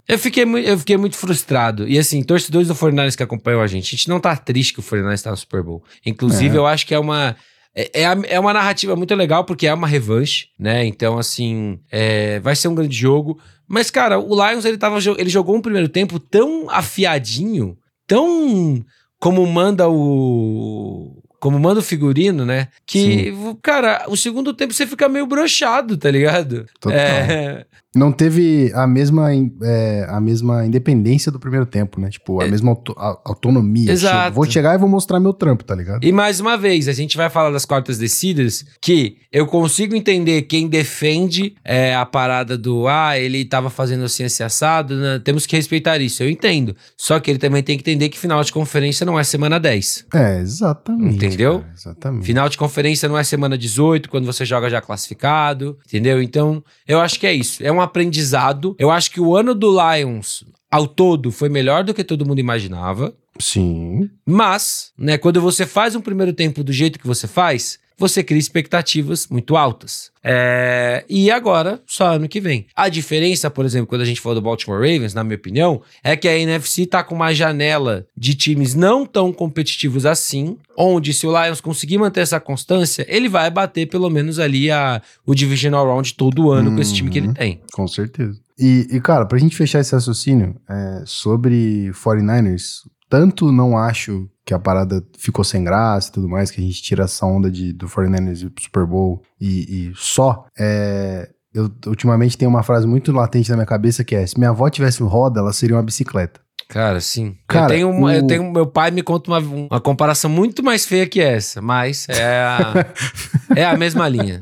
eu 0.08 0.18
fiquei, 0.18 0.44
eu 0.44 0.78
fiquei 0.80 0.96
muito 0.98 1.18
frustrado. 1.18 1.88
E 1.88 2.00
assim, 2.00 2.24
torcedores 2.24 2.68
do 2.68 2.74
49ers 2.76 3.16
que 3.18 3.24
acompanham 3.24 3.62
a 3.62 3.68
gente, 3.68 3.88
a 3.88 3.98
gente 3.98 4.08
não 4.10 4.20
tá 4.20 4.36
triste 4.38 4.74
que 4.74 4.80
o 4.80 4.84
49ers 4.84 5.22
tá 5.22 5.32
no 5.32 5.38
Super 5.38 5.62
Bowl. 5.62 5.84
Inclusive, 6.06 6.56
É. 6.56 6.58
eu 6.58 6.66
acho 6.66 6.88
que 6.88 6.94
é 6.94 7.00
uma. 7.00 7.36
É, 7.76 8.02
é, 8.02 8.18
é 8.30 8.40
uma 8.40 8.52
narrativa 8.54 8.96
muito 8.96 9.14
legal, 9.14 9.44
porque 9.46 9.68
é 9.68 9.74
uma 9.74 9.88
revanche, 9.88 10.48
né? 10.58 10.84
Então, 10.86 11.20
assim, 11.20 11.78
é, 11.92 12.40
vai 12.40 12.56
ser 12.56 12.68
um 12.68 12.74
grande 12.76 12.96
jogo. 12.98 13.38
Mas, 13.68 13.92
cara, 13.92 14.18
o 14.18 14.34
Lions, 14.34 14.66
ele, 14.66 14.78
tava, 14.78 14.98
ele 15.18 15.30
jogou 15.30 15.56
um 15.56 15.62
primeiro 15.62 15.88
tempo 15.88 16.20
tão 16.20 16.68
afiadinho, 16.70 17.78
tão 18.08 18.84
como 19.20 19.46
manda 19.46 19.88
o. 19.88 21.19
Como 21.40 21.60
manda 21.60 21.80
o 21.80 21.84
figurino, 21.84 22.46
né? 22.46 22.68
Que, 22.86 23.34
cara, 23.62 24.06
o 24.08 24.18
segundo 24.18 24.54
tempo 24.54 24.74
você 24.74 24.86
fica 24.86 25.08
meio 25.08 25.26
broxado, 25.26 25.98
tá 25.98 26.12
ligado? 26.12 26.66
Total. 26.80 26.98
É, 27.00 27.66
Não 27.96 28.12
teve 28.12 28.72
a 28.76 28.86
mesma, 28.86 29.30
é, 29.64 30.06
a 30.10 30.22
mesma 30.22 30.64
independência 30.66 31.32
do 31.32 31.40
primeiro 31.40 31.66
tempo, 31.66 32.00
né? 32.00 32.10
Tipo, 32.10 32.40
a 32.42 32.48
mesma 32.48 32.70
auto- 32.72 32.94
a- 32.98 33.20
autonomia. 33.26 33.92
Exato. 33.92 34.26
Tipo, 34.26 34.36
vou 34.36 34.46
chegar 34.46 34.76
e 34.76 34.78
vou 34.78 34.88
mostrar 34.88 35.20
meu 35.20 35.34
trampo, 35.34 35.64
tá 35.64 35.74
ligado? 35.74 36.04
E 36.04 36.12
mais 36.12 36.40
uma 36.40 36.56
vez, 36.56 36.88
a 36.88 36.94
gente 36.94 37.18
vai 37.18 37.30
falar 37.30 37.50
das 37.50 37.66
quartas 37.66 37.98
descidas, 37.98 38.64
que 38.80 39.18
eu 39.32 39.48
consigo 39.48 39.96
entender 39.96 40.44
quem 40.44 40.68
defende 40.68 41.56
é, 41.66 41.96
a 41.96 42.06
parada 42.06 42.58
do 42.58 42.88
ah, 42.88 43.18
ele 43.18 43.44
tava 43.44 43.70
fazendo 43.72 44.04
assim, 44.04 44.24
esse 44.24 44.44
assado, 44.44 44.96
né? 44.96 45.20
temos 45.24 45.46
que 45.48 45.56
respeitar 45.56 46.00
isso, 46.00 46.22
eu 46.22 46.30
entendo. 46.30 46.76
Só 46.96 47.20
que 47.20 47.32
ele 47.32 47.40
também 47.40 47.64
tem 47.64 47.76
que 47.78 47.82
entender 47.82 48.10
que 48.10 48.20
final 48.20 48.44
de 48.44 48.52
conferência 48.52 49.06
não 49.06 49.18
é 49.20 49.24
semana 49.24 49.60
10. 49.60 50.06
É, 50.14 50.40
exatamente. 50.40 51.16
Entendeu? 51.16 51.60
cara, 51.62 51.74
exatamente. 51.76 52.26
Final 52.26 52.50
de 52.50 52.58
conferência 52.58 53.10
não 53.10 53.18
é 53.18 53.24
semana 53.24 53.58
18, 53.58 54.10
quando 54.10 54.26
você 54.26 54.46
joga 54.46 54.70
já 54.70 54.80
classificado, 54.82 55.78
entendeu? 55.88 56.22
Então, 56.22 56.64
eu 56.88 57.00
acho 57.00 57.20
que 57.20 57.26
é 57.26 57.34
isso. 57.34 57.64
É 57.64 57.72
um 57.72 57.79
aprendizado. 57.82 58.76
Eu 58.80 58.92
acho 58.92 59.12
que 59.12 59.22
o 59.22 59.36
ano 59.36 59.54
do 59.56 59.70
Lions, 59.72 60.44
ao 60.70 60.88
todo, 60.88 61.32
foi 61.32 61.50
melhor 61.50 61.84
do 61.84 61.94
que 61.94 62.04
todo 62.04 62.26
mundo 62.26 62.40
imaginava. 62.40 63.14
Sim. 63.40 64.10
Mas, 64.26 64.92
né, 64.98 65.18
quando 65.18 65.42
você 65.42 65.66
faz 65.66 65.96
um 65.96 66.02
primeiro 66.02 66.34
tempo 66.34 66.64
do 66.64 66.74
jeito 66.74 67.00
que 67.00 67.08
você 67.08 67.28
faz, 67.28 67.80
você 68.00 68.24
cria 68.24 68.40
expectativas 68.40 69.28
muito 69.30 69.56
altas. 69.58 70.10
É, 70.24 71.04
E 71.10 71.32
agora, 71.32 71.82
só 71.86 72.14
ano 72.16 72.28
que 72.28 72.40
vem. 72.42 72.66
A 72.76 72.90
diferença, 72.90 73.50
por 73.50 73.66
exemplo, 73.66 73.88
quando 73.88 74.02
a 74.02 74.06
gente 74.06 74.20
falou 74.22 74.36
do 74.36 74.42
Baltimore 74.42 74.78
Ravens, 74.80 75.14
na 75.14 75.24
minha 75.24 75.36
opinião, 75.38 75.82
é 76.04 76.16
que 76.16 76.28
a 76.28 76.38
NFC 76.38 76.86
tá 76.86 77.04
com 77.04 77.16
uma 77.16 77.34
janela 77.34 78.06
de 78.18 78.34
times 78.36 78.76
não 78.76 79.06
tão 79.06 79.32
competitivos 79.32 80.06
assim, 80.06 80.58
onde 80.78 81.14
se 81.14 81.26
o 81.28 81.32
Lions 81.44 81.62
conseguir 81.62 81.98
manter 81.98 82.22
essa 82.22 82.40
constância, 82.40 83.06
ele 83.08 83.30
vai 83.30 83.50
bater 83.50 83.88
pelo 83.88 84.10
menos 84.10 84.40
ali 84.40 84.70
a, 84.72 85.02
o 85.26 85.34
Divisional 85.36 85.86
Round 85.86 86.14
todo 86.16 86.52
ano 86.52 86.74
com 86.76 86.82
esse 86.82 86.94
time 86.94 87.10
que 87.10 87.18
ele 87.20 87.28
Uhum. 87.28 87.34
tem. 87.34 87.62
Com 87.74 87.88
certeza. 87.88 88.40
E, 88.58 88.88
e, 88.92 89.00
cara, 89.00 89.26
pra 89.26 89.38
gente 89.38 89.56
fechar 89.56 89.80
esse 89.80 89.94
raciocínio 89.96 90.56
é, 90.70 91.04
sobre 91.06 91.92
49ers, 91.94 92.82
tanto 93.10 93.52
não 93.52 93.78
acho 93.78 94.30
que 94.46 94.54
a 94.54 94.60
parada 94.60 95.04
ficou 95.18 95.44
sem 95.44 95.64
graça 95.64 96.10
e 96.10 96.12
tudo 96.14 96.28
mais, 96.30 96.50
que 96.52 96.60
a 96.62 96.64
gente 96.64 96.82
tira 96.82 97.04
essa 97.04 97.26
onda 97.26 97.50
de, 97.52 97.74
do 97.74 97.88
49ers 97.88 98.44
ir 98.46 98.50
pro 98.50 98.64
Super 98.64 98.86
Bowl 98.86 99.22
e, 99.40 99.90
e 99.90 99.94
só. 99.96 100.46
é, 100.58 101.30
eu 101.54 101.70
ultimamente 101.88 102.38
tenho 102.38 102.50
uma 102.50 102.62
frase 102.64 102.86
muito 102.86 103.12
latente 103.12 103.50
na 103.50 103.56
minha 103.58 103.66
cabeça 103.66 104.04
que 104.04 104.16
é: 104.16 104.26
se 104.26 104.38
minha 104.38 104.52
avó 104.52 104.70
tivesse 104.70 105.02
roda, 105.04 105.40
ela 105.40 105.52
seria 105.54 105.76
uma 105.76 105.84
bicicleta. 105.84 106.40
Cara, 106.68 107.02
sim. 107.02 107.36
Cara, 107.48 107.64
eu, 107.66 107.70
tenho 107.70 107.90
uma- 107.90 108.16
eu 108.16 108.24
o- 108.24 108.28
tenho. 108.28 108.52
Meu 108.52 108.68
pai 108.68 108.92
me 108.92 109.02
conta 109.02 109.32
uma, 109.32 109.40
uma 109.40 109.82
comparação 109.82 110.30
muito 110.30 110.62
mais 110.64 110.86
feia 110.86 111.08
que 111.08 111.20
essa, 111.20 111.60
mas 111.62 112.06
é 112.08 112.42
a, 112.44 112.74
é 113.56 113.66
a 113.66 113.76
mesma 113.76 114.08
linha. 114.08 114.40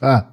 Ah, 0.00 0.26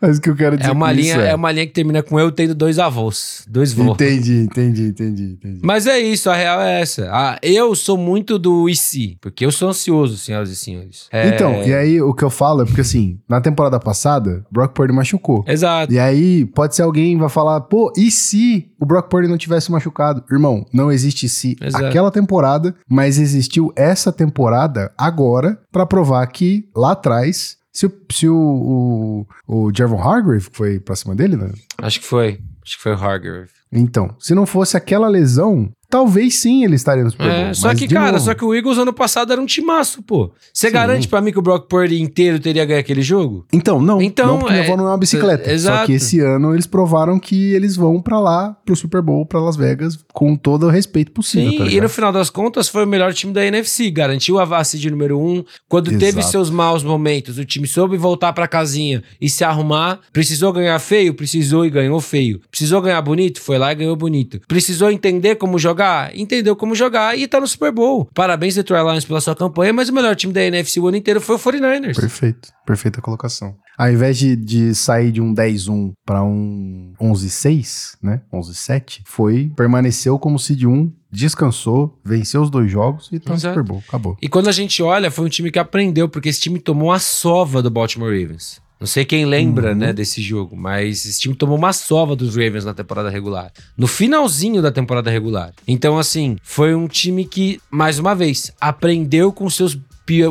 mas 0.00 0.18
o 0.18 0.20
que 0.20 0.30
eu 0.30 0.36
quero 0.36 0.56
dizer 0.56 0.70
É 0.70 0.72
uma 0.72 0.92
linha, 0.92 1.12
isso 1.14 1.20
é 1.20 1.34
uma 1.34 1.52
linha 1.52 1.66
que 1.66 1.72
termina 1.72 2.02
com 2.02 2.18
eu 2.18 2.30
tendo 2.30 2.54
dois 2.54 2.78
avós, 2.78 3.44
dois 3.48 3.72
vô. 3.72 3.92
Entendi, 3.92 4.40
entendi, 4.42 4.82
entendi, 4.88 5.22
entendi. 5.32 5.60
Mas 5.62 5.86
é 5.86 5.98
isso, 5.98 6.30
a 6.30 6.34
real 6.34 6.60
é 6.60 6.80
essa. 6.80 7.08
Ah, 7.12 7.38
eu 7.42 7.74
sou 7.74 7.96
muito 7.96 8.38
do 8.38 8.68
e 8.68 8.76
se, 8.76 9.16
porque 9.20 9.44
eu 9.44 9.52
sou 9.52 9.68
ansioso, 9.68 10.16
senhoras 10.16 10.50
e 10.50 10.56
senhores. 10.56 11.08
É, 11.10 11.28
Então, 11.28 11.62
e 11.62 11.72
aí 11.74 12.00
o 12.00 12.12
que 12.14 12.22
eu 12.24 12.30
falo 12.30 12.62
é 12.62 12.64
porque 12.64 12.80
assim, 12.80 13.18
na 13.28 13.40
temporada 13.40 13.78
passada, 13.78 14.44
Brock 14.50 14.74
Purdy 14.74 14.92
machucou. 14.92 15.44
Exato. 15.46 15.92
E 15.92 15.98
aí, 15.98 16.44
pode 16.46 16.74
ser 16.74 16.82
alguém 16.82 17.16
vai 17.16 17.28
falar, 17.28 17.60
pô, 17.62 17.92
e 17.96 18.10
se 18.10 18.70
o 18.80 18.86
Brock 18.86 19.08
Purdy 19.08 19.28
não 19.28 19.38
tivesse 19.38 19.70
machucado? 19.70 20.24
Irmão, 20.30 20.66
não 20.72 20.90
existe 20.90 21.28
se 21.28 21.56
Exato. 21.60 21.84
aquela 21.84 22.10
temporada, 22.10 22.74
mas 22.88 23.18
existiu 23.18 23.72
essa 23.76 24.12
temporada 24.12 24.92
agora 24.96 25.58
pra 25.70 25.86
provar 25.86 26.26
que 26.26 26.68
lá 26.74 26.92
atrás, 26.92 27.56
se, 27.72 27.86
o, 27.86 27.92
se 28.10 28.28
o, 28.28 29.26
o, 29.48 29.64
o 29.66 29.72
Javon 29.74 30.00
Hargrave 30.00 30.46
foi 30.52 30.78
pra 30.78 30.94
cima 30.94 31.14
dele, 31.14 31.36
né? 31.36 31.50
Acho 31.78 32.00
que 32.00 32.06
foi. 32.06 32.38
Acho 32.64 32.76
que 32.76 32.82
foi 32.82 32.92
o 32.92 32.96
Hargrave. 32.96 33.48
Então, 33.72 34.14
se 34.20 34.34
não 34.34 34.44
fosse 34.44 34.76
aquela 34.76 35.08
lesão, 35.08 35.70
talvez 35.88 36.34
sim 36.36 36.62
ele 36.62 36.74
estaria 36.76 37.02
no 37.02 37.10
Super 37.10 37.24
Bowl. 37.26 37.34
É, 37.46 37.54
só 37.54 37.74
que, 37.74 37.88
cara, 37.88 38.12
novo, 38.12 38.24
só 38.24 38.34
que 38.34 38.44
o 38.44 38.54
Eagles 38.54 38.76
ano 38.76 38.92
passado 38.92 39.32
era 39.32 39.40
um 39.40 39.46
timaço, 39.46 40.02
pô. 40.02 40.30
Você 40.52 40.66
Sim. 40.68 40.72
garante 40.74 41.08
pra 41.08 41.22
mim 41.22 41.32
que 41.32 41.38
o 41.38 41.42
Brock 41.42 41.68
Purdy 41.70 42.00
inteiro 42.00 42.38
teria 42.38 42.66
ganho 42.66 42.80
aquele 42.80 43.00
jogo? 43.00 43.46
Então, 43.50 43.80
não. 43.80 44.00
Então, 44.02 44.26
não 44.26 44.38
porque 44.40 44.52
é- 44.52 44.56
minha 44.58 44.66
avó 44.68 44.76
não 44.76 44.88
é 44.88 44.90
uma 44.90 44.98
bicicleta. 44.98 45.44
é- 45.44 45.46
Só 45.48 45.52
exato. 45.54 45.86
que 45.86 45.92
esse 45.94 46.20
ano 46.20 46.52
eles 46.54 46.66
provaram 46.66 47.18
que 47.18 47.54
eles 47.54 47.74
vão 47.74 47.98
pra 48.00 48.20
lá, 48.20 48.54
pro 48.64 48.76
Super 48.76 49.00
Bowl, 49.00 49.24
pra 49.24 49.40
Las 49.40 49.56
Vegas, 49.56 49.98
com 50.12 50.36
todo 50.36 50.66
o 50.66 50.70
respeito 50.70 51.12
possível. 51.12 51.50
Sim, 51.52 51.58
tá 51.58 51.64
e 51.66 51.80
no 51.80 51.88
final 51.88 52.12
das 52.12 52.28
contas 52.28 52.68
foi 52.68 52.84
o 52.84 52.86
melhor 52.86 53.14
time 53.14 53.32
da 53.32 53.42
NFC, 53.44 53.90
garantiu 53.90 54.38
a 54.38 54.44
vace 54.44 54.78
de 54.78 54.90
número 54.90 55.18
um. 55.18 55.42
Quando 55.66 55.90
teve 55.92 56.18
Exato. 56.20 56.28
seus 56.30 56.50
maus 56.50 56.84
momentos, 56.84 57.38
o 57.38 57.44
time 57.46 57.66
soube 57.66 57.96
voltar 57.96 58.34
pra 58.34 58.46
casinha 58.46 59.02
e 59.18 59.30
se 59.30 59.44
arrumar. 59.44 60.00
Precisou 60.12 60.52
ganhar 60.52 60.78
feio, 60.78 61.14
precisou 61.14 61.64
e 61.64 61.70
ganhou 61.70 61.98
feio. 62.02 62.38
Precisou 62.52 62.82
ganhar 62.82 63.00
bonito, 63.00 63.40
foi 63.40 63.56
lá 63.56 63.72
e 63.72 63.74
ganhou 63.74 63.96
bonito. 63.96 64.38
Precisou 64.46 64.90
entender 64.90 65.36
como 65.36 65.58
jogar, 65.58 66.14
entendeu 66.14 66.54
como 66.54 66.74
jogar 66.74 67.18
e 67.18 67.26
tá 67.26 67.40
no 67.40 67.48
Super 67.48 67.72
Bowl. 67.72 68.06
Parabéns, 68.14 68.54
Detroit 68.54 68.84
Lions, 68.84 69.06
pela 69.06 69.22
sua 69.22 69.34
campanha, 69.34 69.72
mas 69.72 69.88
o 69.88 69.94
melhor 69.94 70.14
time 70.14 70.34
da 70.34 70.42
NFC 70.42 70.78
o 70.78 70.86
ano 70.86 70.98
inteiro 70.98 71.18
foi 71.18 71.36
o 71.36 71.38
49ers. 71.38 71.96
Perfeito, 71.96 72.50
perfeita 72.66 73.00
colocação. 73.00 73.56
Ao 73.78 73.90
invés 73.90 74.18
de, 74.18 74.36
de 74.36 74.74
sair 74.74 75.10
de 75.10 75.22
um 75.22 75.34
10-1 75.34 75.92
pra 76.04 76.22
um 76.22 76.92
11-6, 77.00 77.96
né? 78.02 78.20
11-7, 78.30 79.00
foi, 79.06 79.50
permaneceu 79.56 80.18
como 80.18 80.38
seed 80.38 80.64
1, 80.64 80.92
descansou, 81.10 81.98
venceu 82.04 82.42
os 82.42 82.50
dois 82.50 82.70
jogos 82.70 83.08
e 83.10 83.18
tá 83.18 83.30
no 83.30 83.36
Exato. 83.36 83.54
Super 83.54 83.66
Bowl. 83.66 83.82
Acabou. 83.88 84.16
E 84.20 84.28
quando 84.28 84.48
a 84.48 84.52
gente 84.52 84.82
olha, 84.82 85.10
foi 85.10 85.24
um 85.24 85.28
time 85.28 85.50
que 85.50 85.58
aprendeu, 85.58 86.06
porque 86.06 86.28
esse 86.28 86.40
time 86.40 86.58
tomou 86.58 86.92
a 86.92 86.98
sova 86.98 87.62
do 87.62 87.70
Baltimore 87.70 88.10
Ravens. 88.10 88.60
Não 88.82 88.86
sei 88.88 89.04
quem 89.04 89.24
lembra, 89.24 89.68
Uhum. 89.70 89.76
né, 89.76 89.92
desse 89.92 90.20
jogo, 90.20 90.56
mas 90.56 91.06
esse 91.06 91.20
time 91.20 91.36
tomou 91.36 91.56
uma 91.56 91.72
sova 91.72 92.16
dos 92.16 92.34
Ravens 92.34 92.64
na 92.64 92.74
temporada 92.74 93.08
regular. 93.08 93.52
No 93.78 93.86
finalzinho 93.86 94.60
da 94.60 94.72
temporada 94.72 95.08
regular. 95.08 95.52
Então, 95.68 96.00
assim, 96.00 96.36
foi 96.42 96.74
um 96.74 96.88
time 96.88 97.24
que, 97.24 97.60
mais 97.70 98.00
uma 98.00 98.12
vez, 98.12 98.50
aprendeu 98.60 99.32
com 99.32 99.48
seus, 99.48 99.78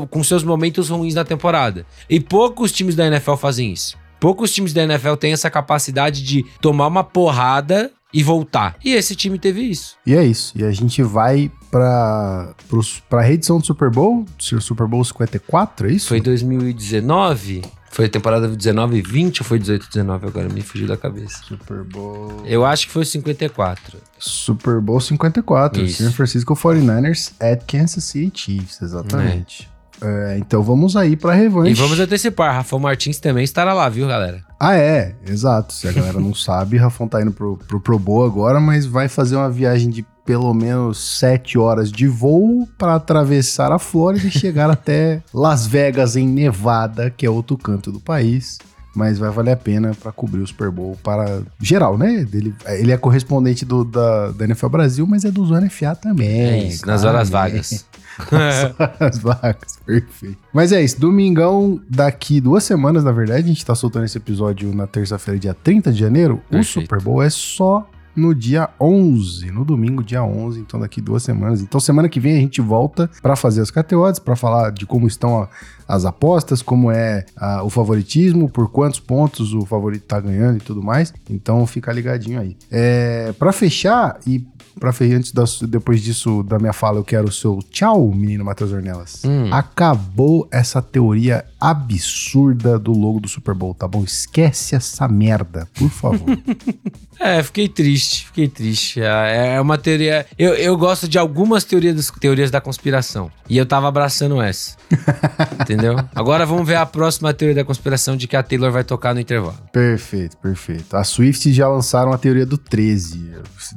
com 0.09 0.21
seus 0.21 0.43
momentos 0.43 0.89
ruins 0.89 1.13
na 1.15 1.23
temporada. 1.23 1.85
E 2.09 2.19
poucos 2.19 2.73
times 2.73 2.93
da 2.93 3.07
NFL 3.07 3.35
fazem 3.35 3.71
isso. 3.71 3.95
Poucos 4.19 4.51
times 4.53 4.73
da 4.73 4.83
NFL 4.83 5.15
têm 5.15 5.31
essa 5.31 5.49
capacidade 5.49 6.21
de 6.21 6.43
tomar 6.59 6.87
uma 6.87 7.05
porrada 7.05 7.89
e 8.13 8.21
voltar. 8.21 8.75
E 8.83 8.91
esse 8.91 9.15
time 9.15 9.39
teve 9.39 9.61
isso. 9.61 9.95
E 10.05 10.13
é 10.13 10.25
isso. 10.25 10.51
E 10.57 10.65
a 10.65 10.71
gente 10.73 11.01
vai 11.01 11.49
pra, 11.71 12.53
pros, 12.67 13.01
pra 13.09 13.21
reedição 13.21 13.59
do 13.59 13.65
Super 13.65 13.89
Bowl, 13.89 14.25
Super 14.37 14.87
Bowl 14.87 15.05
54, 15.05 15.87
é 15.87 15.93
isso? 15.93 16.09
Foi 16.09 16.19
2019? 16.19 17.61
Foi 17.91 18.07
temporada 18.07 18.47
19 18.47 18.97
e 18.97 19.01
20 19.01 19.41
ou 19.41 19.45
foi 19.45 19.59
18 19.59 19.85
e 19.85 19.89
19 19.89 20.27
agora? 20.27 20.47
Me 20.47 20.61
fugiu 20.61 20.87
da 20.87 20.95
cabeça. 20.95 21.43
Super 21.43 21.83
Bowl... 21.83 22.41
Eu 22.45 22.65
acho 22.65 22.87
que 22.87 22.93
foi 22.93 23.03
54. 23.03 23.97
Super 24.17 24.79
Bowl 24.79 25.01
54, 25.01 25.83
Isso. 25.83 26.01
San 26.01 26.11
Francisco 26.11 26.55
49ers 26.55 27.33
at 27.39 27.63
Kansas 27.67 28.05
City 28.05 28.31
Chiefs, 28.33 28.81
exatamente. 28.81 29.69
É, 30.01 30.37
então 30.39 30.63
vamos 30.63 30.97
aí 30.97 31.15
pra 31.15 31.33
revanche. 31.33 31.71
E 31.71 31.73
vamos 31.75 31.99
antecipar, 31.99 32.55
Rafael 32.55 32.79
Martins 32.79 33.19
também 33.19 33.43
estará 33.43 33.73
lá, 33.73 33.87
viu, 33.87 34.07
galera? 34.07 34.43
Ah, 34.59 34.75
é, 34.75 35.15
exato. 35.27 35.73
Se 35.73 35.87
a 35.87 35.91
galera 35.91 36.19
não 36.19 36.33
sabe, 36.35 36.77
Rafão 36.77 37.07
tá 37.07 37.21
indo 37.21 37.31
pro, 37.31 37.57
pro 37.67 37.79
Pro 37.79 37.99
Bowl 37.99 38.25
agora, 38.25 38.59
mas 38.59 38.85
vai 38.85 39.07
fazer 39.07 39.35
uma 39.35 39.49
viagem 39.49 39.89
de 39.89 40.05
pelo 40.25 40.53
menos 40.53 41.17
sete 41.19 41.57
horas 41.57 41.91
de 41.91 42.07
voo 42.07 42.67
para 42.77 42.95
atravessar 42.95 43.71
a 43.71 43.79
Flórida 43.79 44.27
e 44.27 44.31
chegar 44.31 44.69
até 44.71 45.21
Las 45.33 45.67
Vegas, 45.67 46.15
em 46.15 46.27
Nevada, 46.27 47.09
que 47.09 47.25
é 47.25 47.29
outro 47.29 47.57
canto 47.57 47.91
do 47.91 47.99
país. 47.99 48.57
Mas 48.93 49.17
vai 49.17 49.29
valer 49.29 49.51
a 49.51 49.57
pena 49.57 49.93
para 49.93 50.11
cobrir 50.11 50.41
o 50.41 50.47
Super 50.47 50.69
Bowl 50.69 50.97
para 51.01 51.41
geral, 51.61 51.97
né? 51.97 52.27
Ele, 52.33 52.53
ele 52.67 52.91
é 52.91 52.97
correspondente 52.97 53.63
do, 53.63 53.85
da, 53.85 54.31
da 54.31 54.43
NFL 54.43 54.67
Brasil, 54.67 55.07
mas 55.07 55.23
é 55.23 55.31
do 55.31 55.45
Zona 55.45 55.69
FA 55.69 55.95
também. 55.95 56.41
É 56.41 56.63
isso, 56.65 56.85
nas 56.85 57.05
horas 57.05 57.29
né? 57.29 57.51
As 58.99 59.19
vagas, 59.19 59.79
perfeito. 59.85 60.37
Mas 60.53 60.71
é 60.71 60.81
isso, 60.81 60.99
domingão 60.99 61.79
daqui 61.89 62.41
duas 62.41 62.63
semanas, 62.63 63.03
na 63.03 63.11
verdade, 63.11 63.45
a 63.45 63.47
gente 63.47 63.65
tá 63.65 63.75
soltando 63.75 64.05
esse 64.05 64.17
episódio 64.17 64.73
na 64.73 64.87
terça-feira, 64.87 65.39
dia 65.39 65.53
30 65.53 65.91
de 65.91 65.99
janeiro. 65.99 66.35
O 66.47 66.51
Perfeito. 66.51 66.81
Super 66.81 67.01
Bowl 67.01 67.21
é 67.21 67.29
só 67.29 67.87
no 68.15 68.35
dia 68.35 68.69
11, 68.79 69.51
no 69.51 69.63
domingo, 69.63 70.03
dia 70.03 70.23
11, 70.23 70.59
então 70.59 70.79
daqui 70.79 71.01
duas 71.01 71.23
semanas. 71.23 71.61
Então 71.61 71.79
semana 71.79 72.09
que 72.09 72.19
vem 72.19 72.37
a 72.37 72.39
gente 72.39 72.61
volta 72.61 73.09
para 73.21 73.35
fazer 73.35 73.61
as 73.61 73.71
KTOs, 73.71 74.19
para 74.19 74.35
falar 74.35 74.71
de 74.71 74.85
como 74.85 75.07
estão 75.07 75.47
as 75.87 76.05
apostas, 76.05 76.61
como 76.61 76.91
é 76.91 77.25
a, 77.35 77.63
o 77.63 77.69
favoritismo, 77.69 78.49
por 78.49 78.69
quantos 78.69 78.99
pontos 78.99 79.53
o 79.53 79.65
favorito 79.65 80.03
tá 80.03 80.19
ganhando 80.19 80.57
e 80.57 80.61
tudo 80.61 80.83
mais. 80.83 81.13
Então 81.29 81.65
fica 81.65 81.91
ligadinho 81.91 82.39
aí. 82.39 82.57
É, 82.69 83.33
para 83.37 83.51
fechar 83.51 84.19
e 84.25 84.45
Pra 84.79 84.91
Ferri, 84.93 85.15
antes 85.15 85.31
da, 85.31 85.43
depois 85.67 86.01
disso, 86.01 86.43
da 86.43 86.59
minha 86.59 86.73
fala, 86.73 86.97
eu 86.97 87.03
quero 87.03 87.27
o 87.27 87.31
seu 87.31 87.59
tchau, 87.69 88.11
menino 88.11 88.43
Matheus 88.45 88.71
Ornelas. 88.71 89.21
Hum. 89.25 89.53
Acabou 89.53 90.47
essa 90.51 90.81
teoria 90.81 91.45
absurda 91.59 92.79
do 92.79 92.91
logo 92.91 93.19
do 93.19 93.27
Super 93.27 93.53
Bowl, 93.53 93.73
tá 93.73 93.87
bom? 93.87 94.03
Esquece 94.03 94.75
essa 94.75 95.07
merda, 95.07 95.67
por 95.75 95.89
favor. 95.89 96.37
é, 97.19 97.43
fiquei 97.43 97.69
triste, 97.69 98.25
fiquei 98.25 98.47
triste. 98.47 99.01
É, 99.01 99.55
é 99.55 99.61
uma 99.61 99.77
teoria. 99.77 100.25
Eu, 100.37 100.55
eu 100.55 100.75
gosto 100.75 101.07
de 101.07 101.19
algumas 101.19 101.63
teorias, 101.63 102.11
teorias 102.19 102.49
da 102.49 102.59
conspiração. 102.59 103.31
E 103.47 103.57
eu 103.57 103.65
tava 103.65 103.87
abraçando 103.87 104.41
essa. 104.41 104.75
entendeu? 105.61 105.95
Agora 106.15 106.45
vamos 106.45 106.65
ver 106.65 106.75
a 106.75 106.85
próxima 106.85 107.33
teoria 107.33 107.55
da 107.55 107.65
conspiração 107.65 108.15
de 108.17 108.27
que 108.27 108.35
a 108.35 108.41
Taylor 108.41 108.71
vai 108.71 108.83
tocar 108.83 109.13
no 109.13 109.19
intervalo. 109.19 109.57
Perfeito, 109.71 110.37
perfeito. 110.37 110.95
A 110.95 111.03
Swift 111.03 111.51
já 111.51 111.67
lançaram 111.67 112.11
a 112.11 112.17
teoria 112.17 112.45
do 112.45 112.57
13. 112.57 113.31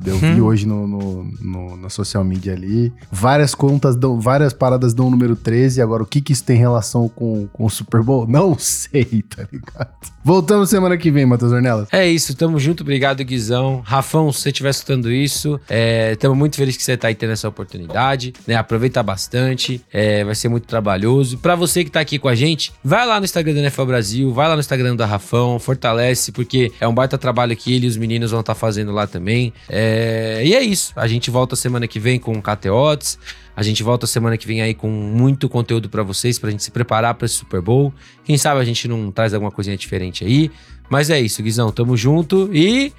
Eu 0.06 0.18
vi 0.18 0.40
hum. 0.40 0.44
hoje 0.44 0.66
no, 0.66 0.83
no, 0.86 1.24
no, 1.40 1.76
na 1.76 1.88
social 1.88 2.24
media 2.24 2.52
ali. 2.52 2.92
Várias 3.10 3.54
contas 3.54 3.96
dão, 3.96 4.20
várias 4.20 4.52
paradas 4.52 4.94
dão 4.94 5.08
o 5.08 5.10
número 5.10 5.36
13. 5.36 5.80
Agora, 5.80 6.02
o 6.02 6.06
que 6.06 6.20
que 6.20 6.32
isso 6.32 6.44
tem 6.44 6.56
relação 6.56 7.08
com, 7.08 7.46
com 7.52 7.64
o 7.64 7.70
Super 7.70 8.02
Bowl? 8.02 8.26
Não 8.28 8.58
sei, 8.58 9.22
tá 9.22 9.46
ligado? 9.50 10.14
Voltamos 10.22 10.70
semana 10.70 10.96
que 10.96 11.10
vem, 11.10 11.26
Matheus 11.26 11.52
Ornelas. 11.52 11.88
É 11.92 12.06
isso, 12.08 12.34
tamo 12.34 12.58
junto. 12.58 12.82
Obrigado, 12.82 13.22
Guizão. 13.22 13.82
Rafão, 13.84 14.32
se 14.32 14.40
você 14.40 14.48
estiver 14.48 14.70
escutando 14.70 15.12
isso, 15.12 15.60
é, 15.68 16.16
tamo 16.16 16.34
muito 16.34 16.56
feliz 16.56 16.76
que 16.76 16.82
você 16.82 16.96
tá 16.96 17.08
aí 17.08 17.14
tendo 17.14 17.32
essa 17.32 17.46
oportunidade. 17.46 18.32
Né? 18.46 18.54
Aproveita 18.54 19.02
bastante. 19.02 19.82
É, 19.92 20.24
vai 20.24 20.34
ser 20.34 20.48
muito 20.48 20.66
trabalhoso. 20.66 21.36
Pra 21.38 21.54
você 21.54 21.84
que 21.84 21.90
tá 21.90 22.00
aqui 22.00 22.18
com 22.18 22.28
a 22.28 22.34
gente, 22.34 22.72
vai 22.82 23.06
lá 23.06 23.18
no 23.18 23.24
Instagram 23.24 23.52
da 23.52 23.60
NFL 23.60 23.84
Brasil, 23.84 24.32
vai 24.32 24.48
lá 24.48 24.54
no 24.54 24.60
Instagram 24.60 24.96
da 24.96 25.04
Rafão, 25.04 25.58
fortalece, 25.58 26.32
porque 26.32 26.72
é 26.80 26.88
um 26.88 26.94
baita 26.94 27.18
trabalho 27.18 27.54
que 27.54 27.74
ele 27.74 27.86
e 27.86 27.88
os 27.88 27.96
meninos 27.96 28.30
vão 28.30 28.40
estar 28.40 28.54
tá 28.54 28.58
fazendo 28.58 28.92
lá 28.92 29.06
também. 29.06 29.52
É, 29.68 30.42
e 30.44 30.54
é 30.54 30.62
isso 30.62 30.73
isso. 30.74 30.92
A 30.94 31.06
gente 31.06 31.30
volta 31.30 31.56
semana 31.56 31.88
que 31.88 31.98
vem 31.98 32.18
com 32.18 32.42
KTOTS. 32.42 33.18
A 33.56 33.62
gente 33.62 33.82
volta 33.82 34.06
semana 34.06 34.36
que 34.36 34.46
vem 34.46 34.60
aí 34.60 34.74
com 34.74 34.88
muito 34.88 35.48
conteúdo 35.48 35.88
para 35.88 36.02
vocês, 36.02 36.38
pra 36.38 36.50
gente 36.50 36.62
se 36.62 36.70
preparar 36.70 37.14
para 37.14 37.24
esse 37.24 37.36
Super 37.36 37.60
Bowl. 37.60 37.94
Quem 38.24 38.36
sabe 38.36 38.60
a 38.60 38.64
gente 38.64 38.86
não 38.88 39.10
traz 39.10 39.32
alguma 39.32 39.50
coisinha 39.50 39.76
diferente 39.76 40.24
aí. 40.24 40.50
Mas 40.90 41.08
é 41.08 41.20
isso, 41.20 41.42
Guizão. 41.42 41.70
Tamo 41.70 41.96
junto 41.96 42.50
e 42.52 42.92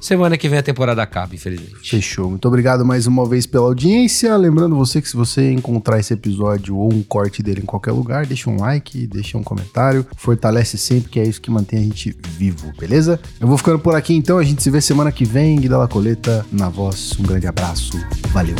Semana 0.00 0.38
que 0.38 0.48
vem 0.48 0.58
a 0.58 0.62
temporada 0.62 1.02
acaba, 1.02 1.34
infelizmente. 1.34 1.88
Fechou. 1.88 2.30
Muito 2.30 2.48
obrigado 2.48 2.84
mais 2.84 3.06
uma 3.06 3.26
vez 3.26 3.46
pela 3.46 3.66
audiência. 3.66 4.34
Lembrando 4.36 4.74
você 4.74 5.00
que 5.02 5.08
se 5.08 5.16
você 5.16 5.52
encontrar 5.52 6.00
esse 6.00 6.14
episódio 6.14 6.76
ou 6.76 6.92
um 6.92 7.02
corte 7.02 7.42
dele 7.42 7.60
em 7.60 7.66
qualquer 7.66 7.92
lugar, 7.92 8.26
deixa 8.26 8.48
um 8.48 8.58
like, 8.58 9.06
deixa 9.06 9.36
um 9.36 9.42
comentário. 9.42 10.06
Fortalece 10.16 10.78
sempre, 10.78 11.10
que 11.10 11.20
é 11.20 11.24
isso 11.24 11.40
que 11.40 11.50
mantém 11.50 11.80
a 11.80 11.82
gente 11.82 12.16
vivo, 12.30 12.72
beleza? 12.78 13.20
Eu 13.38 13.46
vou 13.46 13.58
ficando 13.58 13.78
por 13.78 13.94
aqui 13.94 14.14
então. 14.14 14.38
A 14.38 14.42
gente 14.42 14.62
se 14.62 14.70
vê 14.70 14.80
semana 14.80 15.12
que 15.12 15.24
vem. 15.24 15.60
Guida 15.60 15.76
La 15.76 15.86
Coleta 15.86 16.46
na 16.50 16.68
voz. 16.68 17.12
Um 17.18 17.22
grande 17.24 17.46
abraço. 17.46 17.98
Valeu. 18.32 18.56